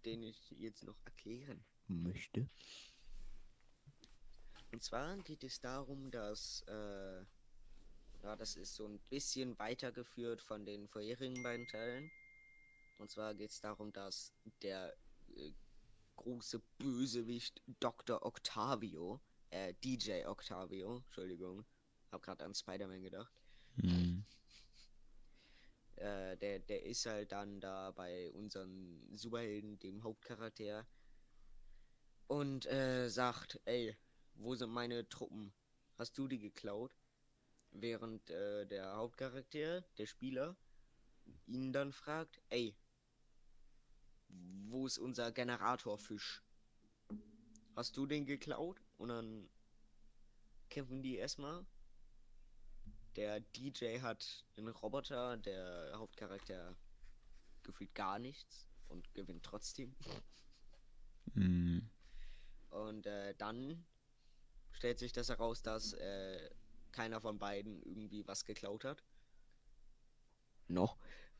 den 0.04 0.22
ich 0.22 0.50
jetzt 0.50 0.84
noch 0.84 0.98
erklären 1.06 1.64
möchte. 1.88 2.46
Und 4.70 4.82
zwar 4.82 5.16
geht 5.18 5.44
es 5.44 5.60
darum, 5.60 6.10
dass 6.10 6.62
äh, 6.68 7.24
ja, 8.24 8.36
das 8.36 8.56
ist 8.56 8.74
so 8.74 8.86
ein 8.86 8.98
bisschen 9.10 9.58
weitergeführt 9.58 10.40
von 10.40 10.64
den 10.64 10.88
vorherigen 10.88 11.42
beiden 11.42 11.66
Teilen. 11.68 12.10
Und 12.98 13.10
zwar 13.10 13.34
geht 13.34 13.50
es 13.50 13.60
darum, 13.60 13.92
dass 13.92 14.32
der 14.62 14.94
äh, 15.36 15.52
große 16.16 16.60
Bösewicht 16.78 17.62
Dr. 17.80 18.24
Octavio, 18.24 19.20
äh, 19.50 19.74
DJ 19.84 20.24
Octavio, 20.26 20.98
Entschuldigung, 20.98 21.64
hab 22.10 22.22
gerade 22.22 22.44
an 22.44 22.54
Spider-Man 22.54 23.02
gedacht. 23.02 23.32
Mhm. 23.76 24.24
Äh, 25.96 26.36
der, 26.38 26.58
der 26.58 26.82
ist 26.82 27.06
halt 27.06 27.30
dann 27.30 27.60
da 27.60 27.92
bei 27.92 28.32
unseren 28.32 29.00
Superhelden, 29.16 29.78
dem 29.78 30.02
Hauptcharakter, 30.02 30.84
und 32.26 32.66
äh, 32.66 33.08
sagt, 33.08 33.60
ey, 33.64 33.96
wo 34.34 34.54
sind 34.54 34.70
meine 34.70 35.08
Truppen? 35.08 35.52
Hast 35.96 36.18
du 36.18 36.26
die 36.26 36.40
geklaut? 36.40 36.96
Während 37.70 38.28
äh, 38.30 38.66
der 38.66 38.96
Hauptcharakter, 38.96 39.82
der 39.98 40.06
Spieler, 40.06 40.56
ihn 41.46 41.72
dann 41.72 41.92
fragt, 41.92 42.40
ey, 42.50 42.76
wo 44.68 44.86
ist 44.86 44.98
unser 44.98 45.32
Generatorfisch? 45.32 46.42
Hast 47.76 47.96
du 47.96 48.06
den 48.06 48.26
geklaut? 48.26 48.80
Und 48.98 49.08
dann 49.08 49.48
kämpfen 50.70 51.02
die 51.02 51.16
erstmal. 51.16 51.64
Der 53.16 53.40
DJ 53.40 54.00
hat 54.00 54.44
einen 54.56 54.68
Roboter, 54.68 55.36
der 55.36 55.92
Hauptcharakter 55.96 56.76
gefühlt 57.62 57.94
gar 57.94 58.18
nichts 58.18 58.66
und 58.88 59.12
gewinnt 59.14 59.44
trotzdem. 59.44 59.94
Mhm. 61.34 61.88
Und 62.70 63.06
äh, 63.06 63.34
dann 63.36 63.84
stellt 64.72 64.98
sich 64.98 65.12
das 65.12 65.28
heraus, 65.28 65.62
dass 65.62 65.92
äh, 65.92 66.50
keiner 66.90 67.20
von 67.20 67.38
beiden 67.38 67.82
irgendwie 67.82 68.26
was 68.26 68.44
geklaut 68.44 68.84
hat. 68.84 69.02
Noch. 70.68 70.96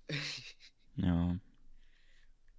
Ja. 0.96 1.36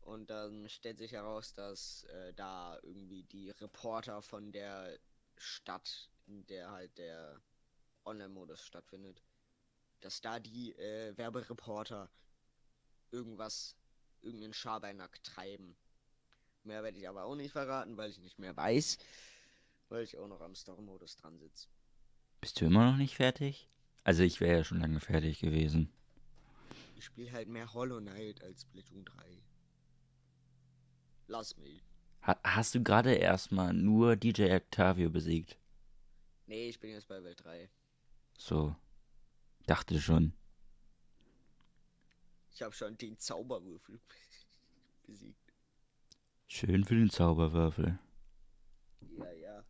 Und 0.05 0.29
dann 0.29 0.69
stellt 0.69 0.99
sich 0.99 1.13
heraus, 1.13 1.53
dass 1.53 2.03
äh, 2.03 2.31
da 2.35 2.77
irgendwie 2.83 3.23
die 3.23 3.49
Reporter 3.49 4.21
von 4.21 4.51
der 4.51 4.99
Stadt, 5.35 6.09
in 6.27 6.45
der 6.45 6.69
halt 6.71 6.95
der 6.99 7.41
Online-Modus 8.05 8.63
stattfindet, 8.63 9.23
dass 10.01 10.21
da 10.21 10.39
die 10.39 10.73
äh, 10.73 11.17
Werbereporter 11.17 12.07
irgendwas, 13.09 13.75
irgendeinen 14.21 14.53
Schabernack 14.53 15.23
treiben. 15.23 15.75
Mehr 16.63 16.83
werde 16.83 16.99
ich 16.99 17.09
aber 17.09 17.23
auch 17.23 17.35
nicht 17.35 17.51
verraten, 17.51 17.97
weil 17.97 18.11
ich 18.11 18.19
nicht 18.19 18.37
mehr 18.37 18.55
weiß, 18.55 18.99
weil 19.89 20.03
ich 20.03 20.19
auch 20.19 20.27
noch 20.27 20.41
am 20.41 20.53
Story-Modus 20.53 21.15
dran 21.15 21.39
sitze. 21.39 21.67
Bist 22.41 22.61
du 22.61 22.65
immer 22.65 22.91
noch 22.91 22.97
nicht 22.97 23.15
fertig? 23.15 23.67
Also 24.03 24.21
ich 24.21 24.39
wäre 24.39 24.57
ja 24.57 24.63
schon 24.63 24.81
lange 24.81 24.99
fertig 24.99 25.39
gewesen. 25.39 25.91
Ich 26.95 27.05
spiele 27.05 27.31
halt 27.31 27.47
mehr 27.47 27.73
Hollow 27.73 27.99
Knight 27.99 28.43
als 28.43 28.61
Splatoon 28.61 29.03
3. 29.03 29.41
Lass 31.27 31.57
mich. 31.57 31.83
Ha 32.21 32.39
hast 32.43 32.75
du 32.75 32.83
gerade 32.83 33.13
erstmal 33.13 33.73
nur 33.73 34.15
DJ 34.15 34.51
Octavio 34.53 35.09
besiegt? 35.09 35.57
Nee, 36.47 36.69
ich 36.69 36.79
bin 36.79 36.91
jetzt 36.91 37.07
bei 37.07 37.23
Welt 37.23 37.43
3. 37.43 37.69
So. 38.38 38.75
Dachte 39.65 39.99
schon. 39.99 40.33
Ich 42.51 42.61
habe 42.61 42.73
schon 42.73 42.97
den 42.97 43.17
Zauberwürfel 43.17 43.99
besiegt. 45.03 45.53
Schön 46.47 46.85
für 46.85 46.95
den 46.95 47.09
Zauberwürfel. 47.09 47.99
Ja, 49.17 49.31
ja. 49.33 49.63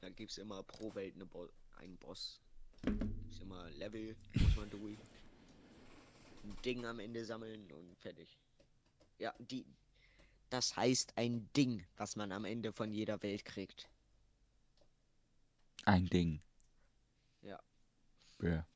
Da 0.00 0.10
gibt's 0.10 0.38
immer 0.38 0.62
pro 0.62 0.94
Welt 0.94 1.14
eine 1.14 1.26
Bo 1.26 1.48
einen 1.76 1.96
Boss. 1.98 2.40
Gibt's 2.82 3.40
immer 3.40 3.70
Level, 3.70 4.16
muss 4.34 4.56
man 4.56 4.70
durch. 4.70 4.98
Ein 6.42 6.56
Ding 6.64 6.84
am 6.84 7.00
Ende 7.00 7.24
sammeln 7.24 7.70
und 7.72 7.96
fertig. 7.98 8.38
Ja, 9.18 9.32
die. 9.38 9.64
Das 10.50 10.76
heißt 10.76 11.16
ein 11.16 11.48
Ding, 11.56 11.84
was 11.96 12.16
man 12.16 12.30
am 12.30 12.44
Ende 12.44 12.72
von 12.72 12.92
jeder 12.92 13.22
Welt 13.22 13.44
kriegt. 13.44 13.88
Ein 15.84 16.06
Ding. 16.06 16.40
Ja. 17.42 17.60
Ja. 18.40 18.66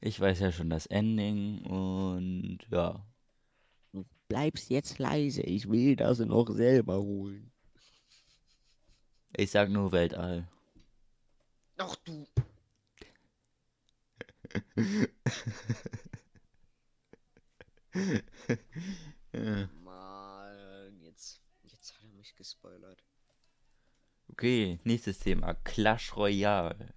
Ich 0.00 0.18
weiß 0.18 0.40
ja 0.40 0.50
schon 0.50 0.70
das 0.70 0.86
Ending 0.86 1.64
und 1.64 2.58
ja. 2.70 3.04
Du 3.92 4.04
bleibst 4.28 4.70
jetzt 4.70 4.98
leise, 4.98 5.42
ich 5.42 5.68
will 5.68 5.96
das 5.96 6.18
noch 6.18 6.48
selber 6.50 6.98
holen. 6.98 7.52
Ich 9.36 9.50
sag 9.50 9.68
nur 9.70 9.92
Weltall. 9.92 10.48
Ach 11.76 11.96
du. 12.04 12.26
Ja. 19.32 19.68
Mann, 19.84 21.00
jetzt, 21.00 21.40
jetzt 21.62 21.94
hat 21.94 22.04
er 22.04 22.10
mich 22.16 22.34
gespoilert. 22.36 23.02
Okay, 24.30 24.78
nächstes 24.84 25.18
Thema. 25.18 25.54
Clash 25.64 26.16
Royale. 26.16 26.94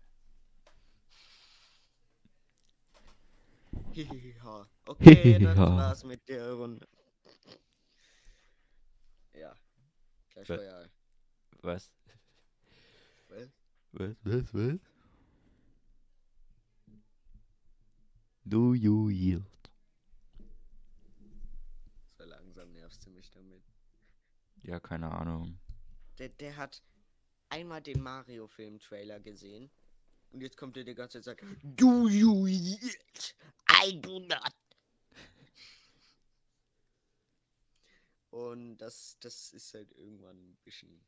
Hihiha. 3.93 4.67
Okay, 4.88 5.39
das 5.39 5.58
war's 5.58 6.03
mit 6.03 6.27
der 6.27 6.53
Runde. 6.53 6.88
Ja. 9.34 9.55
Clash 10.29 10.49
Wa- 10.49 10.55
Royale. 10.55 10.89
Was? 11.62 11.89
Was? 13.29 13.49
Was, 13.93 14.15
was, 14.23 14.53
was? 14.53 14.79
Do 18.47 18.73
you 18.73 19.10
yield? 19.10 19.43
So 22.17 22.25
langsam 22.25 22.75
nervst 22.86 23.04
du 23.04 23.10
mich 23.10 23.32
damit. 23.32 23.63
Ja, 24.62 24.80
keine 24.80 25.12
Ahnung. 25.12 25.58
Der, 26.19 26.30
der 26.30 26.56
hat 26.56 26.84
einmal 27.50 27.82
den 27.82 28.00
Mario-Film-Trailer 28.00 29.19
gesehen. 29.19 29.71
Und 30.32 30.41
jetzt 30.41 30.56
kommt 30.56 30.78
er 30.78 30.84
die 30.84 30.93
ganze 30.93 31.19
Zeit 31.21 31.41
und 31.41 31.50
sagt, 31.50 31.63
Do 31.80 32.08
you 32.08 32.45
yield? 32.45 33.36
I 33.84 34.00
do 34.00 34.19
not. 34.19 34.54
Und 38.30 38.78
das, 38.78 39.17
das 39.19 39.52
ist 39.54 39.74
halt 39.74 39.91
irgendwann 39.93 40.38
ein 40.38 40.58
bisschen 40.63 41.04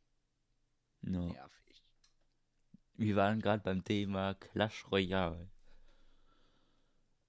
No. 1.02 1.28
nervig. 1.32 1.84
Wir 2.96 3.16
waren 3.16 3.40
gerade 3.40 3.62
beim 3.62 3.84
Thema 3.84 4.34
Clash 4.34 4.90
Royale. 4.92 5.48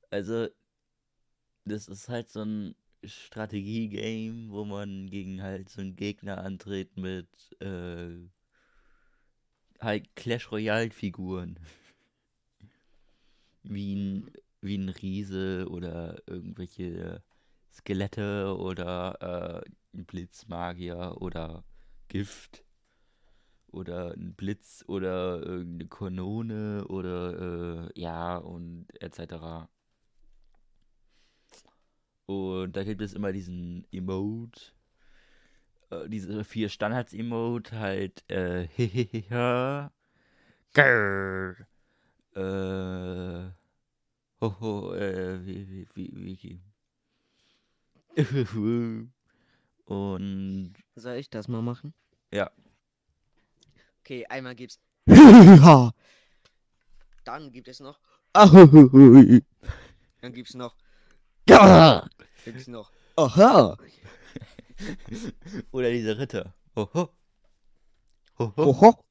Also, 0.08 0.48
das 1.66 1.88
ist 1.88 2.08
halt 2.08 2.30
so 2.30 2.42
ein 2.42 2.74
Strategie-Game, 3.04 4.50
wo 4.50 4.64
man 4.64 5.10
gegen 5.10 5.42
halt 5.42 5.68
so 5.68 5.80
einen 5.80 5.96
Gegner 5.96 6.38
antritt 6.38 6.96
mit 6.96 7.28
äh, 7.60 8.28
halt 9.80 10.14
Clash 10.16 10.50
Royale-Figuren. 10.50 11.58
Wie 13.64 13.94
ein, 13.94 14.30
wie 14.62 14.78
ein 14.78 14.88
Riese 14.88 15.66
oder 15.68 16.22
irgendwelche 16.26 17.22
Skelette 17.70 18.56
oder 18.56 19.62
äh, 19.62 19.70
ein 19.94 20.06
Blitzmagier 20.06 21.16
oder 21.20 21.64
Gift 22.08 22.64
oder 23.70 24.14
ein 24.14 24.34
Blitz 24.34 24.84
oder 24.88 25.42
irgendeine 25.42 25.88
Kanone 25.88 26.86
oder 26.88 27.88
äh, 27.88 28.00
ja 28.00 28.38
und 28.38 28.86
etc. 29.00 29.68
Und 32.28 32.76
da 32.76 32.84
gibt 32.84 33.02
es 33.02 33.14
immer 33.14 33.32
diesen 33.32 33.86
Emote, 33.90 34.60
äh, 35.90 36.08
diese 36.08 36.44
vier 36.44 36.68
Standards-Emote, 36.68 37.78
halt 37.78 38.24
äh, 38.30 38.66
hehehe, 38.76 39.90
grrr, 40.74 41.66
äh, 42.34 43.50
hoho, 44.40 44.94
äh, 44.94 45.44
wie, 45.46 45.88
wie, 45.94 46.10
wie, 46.14 46.38
wie, 46.42 46.60
und 49.86 50.74
Soll 50.96 51.16
ich 51.16 51.30
das 51.30 51.48
mal 51.48 51.62
machen? 51.62 51.94
ja, 52.32 52.50
Okay, 54.00 54.26
einmal 54.26 54.54
gibt's. 54.54 54.78
Dann 57.24 57.52
gibt 57.52 57.68
es 57.68 57.80
noch. 57.80 58.00
Dann 60.20 60.32
gibt's 60.32 60.54
noch. 60.54 60.76
Gibt's 62.44 62.66
noch. 62.66 62.92
Aha! 63.16 63.76
oder 65.72 65.90
diese 65.90 66.18
Ritter, 66.18 66.54
hoho, 66.76 67.10
hoho. 68.38 68.62
Oho! 68.62 69.04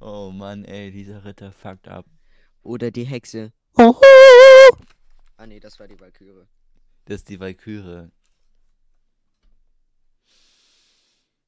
Oh 0.00 0.30
Mann, 0.30 0.64
ey, 0.64 0.90
dieser 0.90 1.24
Ritter 1.24 1.52
fuckt 1.52 1.86
ab. 1.86 2.06
Oder 2.62 2.90
die 2.90 3.04
Hexe. 3.04 3.52
Ah 3.76 5.46
nee, 5.46 5.60
das 5.60 5.78
war 5.78 5.86
die 5.88 5.98
Valkyrie. 5.98 6.46
Das 7.04 7.16
ist 7.16 7.28
die 7.28 7.38
Valkyrie. 7.38 8.10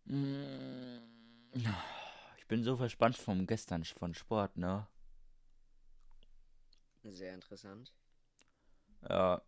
Mm. 0.04 0.98
Ich 2.38 2.46
bin 2.46 2.62
so 2.62 2.76
verspannt 2.76 3.16
vom 3.16 3.46
gestern 3.46 3.84
von 3.84 4.14
Sport, 4.14 4.56
ne? 4.56 4.86
Sehr 7.04 7.34
interessant. 7.34 7.92
Ja. 9.08 9.42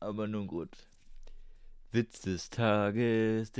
Aber 0.00 0.26
nun 0.26 0.46
gut. 0.46 0.70
Witz 1.90 2.22
des 2.22 2.48
Tages. 2.50 3.52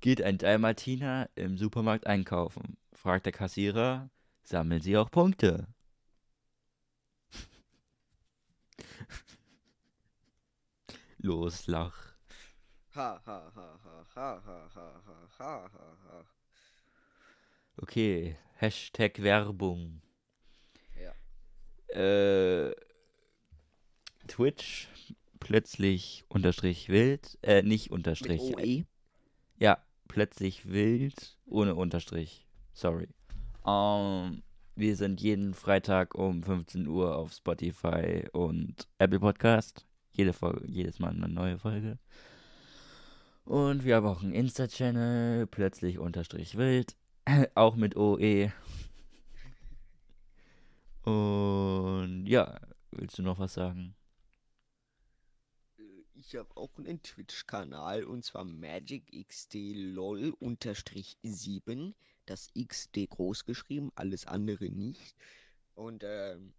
Geht 0.00 0.22
ein 0.22 0.38
Dalmatiner 0.38 1.28
im 1.34 1.58
Supermarkt 1.58 2.06
einkaufen? 2.06 2.76
Fragt 2.92 3.26
der 3.26 3.32
Kassierer. 3.32 4.08
Sammeln 4.42 4.80
Sie 4.80 4.96
auch 4.96 5.10
Punkte? 5.10 5.66
Loslach. 11.18 12.14
Ha, 12.94 13.20
ha, 13.26 13.52
ha, 13.54 13.78
Okay, 17.76 18.38
Hashtag 18.54 19.22
Werbung. 19.22 20.00
Äh, 21.96 22.74
Twitch 24.28 24.88
plötzlich 25.40 26.24
unterstrich 26.28 26.88
wild, 26.88 27.38
äh, 27.42 27.62
nicht 27.62 27.90
Mit 27.90 27.98
unterstrich. 27.98 28.40
OE? 28.40 28.84
Ja, 29.58 29.78
plötzlich 30.08 30.68
wild 30.68 31.38
ohne 31.46 31.74
Unterstrich. 31.74 32.46
Sorry. 32.72 33.08
Ähm, 33.66 34.42
wir 34.74 34.96
sind 34.96 35.20
jeden 35.22 35.54
Freitag 35.54 36.14
um 36.14 36.42
15 36.42 36.86
Uhr 36.86 37.16
auf 37.16 37.32
Spotify 37.32 38.24
und 38.32 38.88
Apple 38.98 39.20
Podcast. 39.20 39.86
Jede 40.12 40.32
Folge, 40.32 40.66
jedes 40.66 40.98
Mal 40.98 41.12
eine 41.12 41.28
neue 41.28 41.58
Folge. 41.58 41.98
Und 43.44 43.84
wir 43.84 43.96
haben 43.96 44.06
auch 44.06 44.22
einen 44.22 44.32
Insta-Channel, 44.32 45.46
plötzlich 45.46 45.98
unterstrich 45.98 46.56
wild. 46.58 46.96
auch 47.54 47.76
mit 47.76 47.96
OE. 47.96 48.50
Und 51.06 52.26
ja, 52.26 52.60
willst 52.90 53.18
du 53.18 53.22
noch 53.22 53.38
was 53.38 53.54
sagen? 53.54 53.96
Äh, 55.78 56.04
Ich 56.12 56.36
habe 56.36 56.54
auch 56.56 56.76
einen 56.78 57.02
Twitch-Kanal 57.02 58.04
und 58.04 58.24
zwar 58.24 58.44
Magic 58.44 59.10
XD 59.26 59.72
LOL 59.74 60.34
unterstrich 60.38 61.16
7. 61.22 61.94
Das 62.26 62.50
XD 62.54 63.06
groß 63.06 63.46
geschrieben, 63.46 63.90
alles 63.94 64.26
andere 64.26 64.66
nicht. 64.68 65.16
Und 65.74 66.02
ähm, 66.04 66.52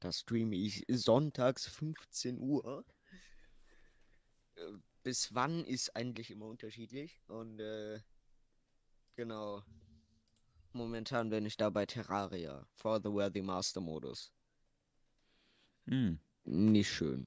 da 0.00 0.12
streame 0.12 0.56
ich 0.56 0.84
sonntags 0.88 1.66
15 1.66 2.38
Uhr. 2.38 2.84
Äh, 4.56 4.72
Bis 5.02 5.34
wann 5.34 5.64
ist 5.64 5.96
eigentlich 5.96 6.30
immer 6.30 6.46
unterschiedlich. 6.46 7.20
Und 7.28 7.60
äh, 7.60 8.00
genau. 9.16 9.62
Momentan 10.78 11.28
bin 11.28 11.44
ich 11.44 11.56
da 11.56 11.70
bei 11.70 11.86
Terraria. 11.86 12.64
For 12.76 13.00
the 13.02 13.10
Worthy 13.10 13.42
Master 13.42 13.80
Modus. 13.80 14.30
Hm. 15.88 16.20
Nicht 16.44 16.88
schön. 16.88 17.26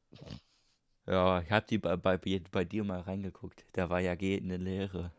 Ja, 1.05 1.41
ich 1.41 1.51
hab 1.51 1.67
die 1.67 1.77
bei, 1.77 1.97
bei, 1.97 2.17
bei 2.17 2.63
dir 2.63 2.85
mal 2.85 3.01
reingeguckt. 3.01 3.65
Da 3.73 3.89
war 3.89 3.99
ja 3.99 4.15
gehende 4.15 4.55
Lehre. 4.55 5.11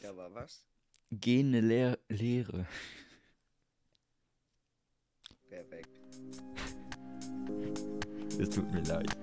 Da 0.00 0.16
war 0.16 0.32
was? 0.32 0.64
Gehende 1.10 1.60
Lehr 1.60 1.98
Lehre. 2.08 2.66
Perfekt. 5.50 5.90
Es 8.38 8.48
tut 8.48 8.72
mir 8.72 8.82
leid. 8.84 9.14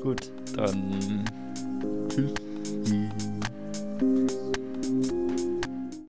Gut, 0.00 0.30
dann 0.54 1.24
tschüss. 2.08 2.49